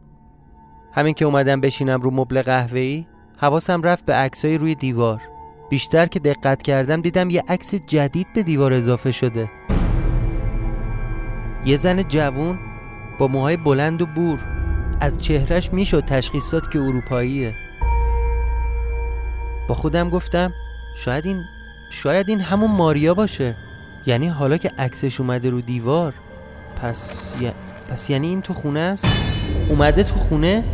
همین 0.92 1.14
که 1.14 1.24
اومدم 1.24 1.60
بشینم 1.60 2.00
رو 2.00 2.10
مبل 2.10 2.42
قهوه‌ای 2.42 3.06
حواسم 3.36 3.82
رفت 3.82 4.04
به 4.04 4.14
عکسای 4.14 4.58
روی 4.58 4.74
دیوار. 4.74 5.20
بیشتر 5.70 6.06
که 6.06 6.18
دقت 6.18 6.62
کردم 6.62 7.00
دیدم 7.00 7.30
یه 7.30 7.44
عکس 7.48 7.74
جدید 7.74 8.26
به 8.34 8.42
دیوار 8.42 8.72
اضافه 8.72 9.12
شده. 9.12 9.50
یه 11.64 11.76
زن 11.76 12.02
جوون 12.02 12.58
با 13.18 13.28
موهای 13.28 13.56
بلند 13.56 14.02
و 14.02 14.06
بور. 14.06 14.38
از 15.00 15.18
چهرش 15.18 15.72
می‌شد 15.72 16.04
تشخیص 16.04 16.52
داد 16.52 16.70
که 16.70 16.78
اروپاییه. 16.78 17.54
با 19.68 19.74
خودم 19.74 20.10
گفتم 20.10 20.52
شاید 20.96 21.26
این 21.26 21.44
شاید 21.90 22.28
این 22.28 22.40
همون 22.40 22.70
ماریا 22.70 23.14
باشه. 23.14 23.54
یعنی 24.06 24.28
حالا 24.28 24.56
که 24.56 24.70
عکسش 24.78 25.20
اومده 25.20 25.50
رو 25.50 25.60
دیوار 25.60 26.14
پس 26.82 27.32
پس 27.90 28.10
یعنی 28.10 28.28
این 28.28 28.42
تو 28.42 28.54
خونه 28.54 28.80
است؟ 28.80 29.04
اومده 29.68 30.02
تو 30.02 30.14
خونه؟ 30.14 30.64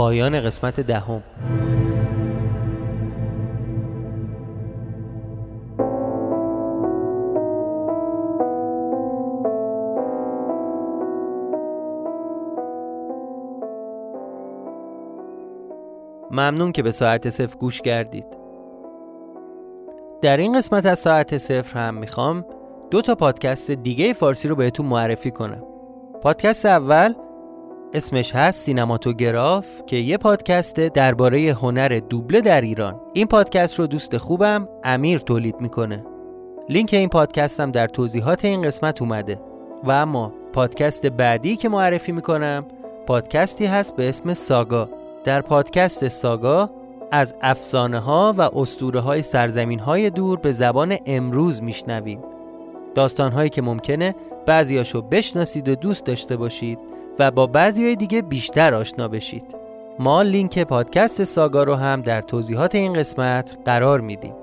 پایان 0.00 0.40
قسمت 0.40 0.80
دهم. 0.80 1.22
ممنون 16.30 16.72
که 16.72 16.82
به 16.82 16.90
ساعت 16.90 17.30
صفر 17.30 17.56
گوش 17.58 17.80
کردید. 17.80 18.24
در 20.22 20.36
این 20.36 20.58
قسمت 20.58 20.86
از 20.86 20.98
ساعت 20.98 21.38
صفر 21.38 21.78
هم 21.78 21.94
می‌خوام 21.94 22.44
دو 22.90 23.02
تا 23.02 23.14
پادکست 23.14 23.70
دیگه 23.70 24.12
فارسی 24.12 24.48
رو 24.48 24.56
بهتون 24.56 24.86
معرفی 24.86 25.30
کنم. 25.30 25.62
پادکست 26.22 26.66
اول 26.66 27.14
اسمش 27.94 28.34
هست 28.34 28.60
سینماتوگراف 28.62 29.66
که 29.86 29.96
یه 29.96 30.16
پادکسته 30.16 30.88
درباره 30.88 31.38
هنر 31.52 32.00
دوبله 32.08 32.40
در 32.40 32.60
ایران. 32.60 33.00
این 33.12 33.26
پادکست 33.26 33.78
رو 33.78 33.86
دوست 33.86 34.16
خوبم 34.16 34.68
امیر 34.84 35.18
تولید 35.18 35.60
می‌کنه. 35.60 36.04
لینک 36.68 36.90
این 36.94 37.08
پادکست 37.08 37.60
هم 37.60 37.70
در 37.70 37.86
توضیحات 37.86 38.44
این 38.44 38.62
قسمت 38.62 39.02
اومده. 39.02 39.40
و 39.84 39.90
اما 39.90 40.32
پادکست 40.52 41.06
بعدی 41.06 41.56
که 41.56 41.68
معرفی 41.68 42.12
می‌کنم 42.12 42.66
پادکستی 43.06 43.66
هست 43.66 43.96
به 43.96 44.08
اسم 44.08 44.34
ساگا. 44.34 44.88
در 45.24 45.40
پادکست 45.40 46.08
ساگا 46.08 46.70
از 47.10 47.34
افسانه 47.42 47.98
ها 47.98 48.34
و 48.38 48.58
اسطوره 48.58 49.00
های 49.00 49.22
سرزمین 49.22 49.78
های 49.78 50.10
دور 50.10 50.38
به 50.38 50.52
زبان 50.52 50.96
امروز 51.06 51.62
میشنویم. 51.62 52.20
داستان 52.94 53.32
هایی 53.32 53.50
که 53.50 53.62
ممکنه 53.62 54.14
بعضیاشو 54.46 55.02
بشناسید 55.02 55.68
و 55.68 55.74
دوست 55.74 56.04
داشته 56.04 56.36
باشید. 56.36 56.89
و 57.18 57.30
با 57.30 57.46
بعضی 57.46 57.84
های 57.84 57.96
دیگه 57.96 58.22
بیشتر 58.22 58.74
آشنا 58.74 59.08
بشید. 59.08 59.44
ما 59.98 60.22
لینک 60.22 60.58
پادکست 60.58 61.24
ساگا 61.24 61.62
رو 61.64 61.74
هم 61.74 62.02
در 62.02 62.22
توضیحات 62.22 62.74
این 62.74 62.92
قسمت 62.92 63.58
قرار 63.64 64.00
میدیم. 64.00 64.34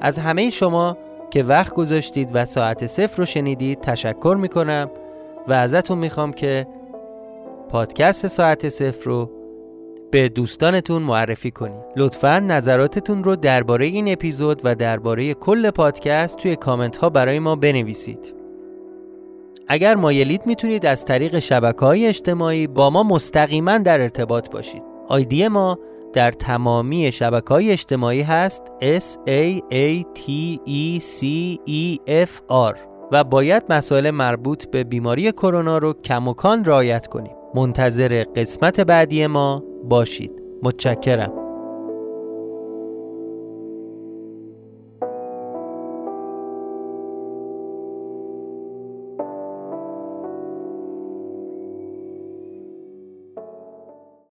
از 0.00 0.18
همه 0.18 0.50
شما 0.50 0.96
که 1.30 1.42
وقت 1.42 1.74
گذاشتید 1.74 2.30
و 2.32 2.44
ساعت 2.44 2.86
صفر 2.86 3.18
رو 3.18 3.24
شنیدید 3.24 3.80
تشکر 3.80 4.36
می‌کنم 4.40 4.90
و 5.48 5.52
ازتون 5.52 5.98
می‌خوام 5.98 6.32
که 6.32 6.66
پادکست 7.68 8.26
ساعت 8.26 8.68
صفر 8.68 9.04
رو 9.04 9.30
به 10.10 10.28
دوستانتون 10.28 11.02
معرفی 11.02 11.50
کنید. 11.50 11.82
لطفا 11.96 12.38
نظراتتون 12.38 13.24
رو 13.24 13.36
درباره 13.36 13.86
این 13.86 14.12
اپیزود 14.12 14.60
و 14.64 14.74
درباره 14.74 15.34
کل 15.34 15.70
پادکست 15.70 16.36
توی 16.36 16.56
کامنت 16.56 16.96
ها 16.96 17.10
برای 17.10 17.38
ما 17.38 17.56
بنویسید. 17.56 18.37
اگر 19.68 19.94
مایلید 19.94 20.46
می‌تونید 20.46 20.86
از 20.86 21.04
طریق 21.04 21.38
شبکه 21.38 21.86
های 21.86 22.06
اجتماعی 22.06 22.66
با 22.66 22.90
ما 22.90 23.02
مستقیما 23.02 23.78
در 23.78 24.00
ارتباط 24.00 24.50
باشید. 24.50 24.82
آیدی 25.08 25.48
ما 25.48 25.78
در 26.12 26.32
تمامی 26.32 27.12
شبکه 27.12 27.48
های 27.48 27.70
اجتماعی 27.70 28.22
هست 28.22 28.62
S 28.80 29.16
A 29.28 29.60
A 29.72 30.04
T 30.18 30.22
E 30.66 31.00
C 31.00 31.24
E 31.68 31.98
F 32.08 32.30
R 32.72 32.78
و 33.12 33.24
باید 33.24 33.62
مسائل 33.68 34.10
مربوط 34.10 34.66
به 34.70 34.84
بیماری 34.84 35.32
کرونا 35.32 35.78
رو 35.78 35.92
کم 35.92 36.34
رعایت 36.64 37.06
کنیم. 37.06 37.32
منتظر 37.54 38.24
قسمت 38.36 38.80
بعدی 38.80 39.26
ما 39.26 39.62
باشید. 39.84 40.32
متشکرم. 40.62 41.47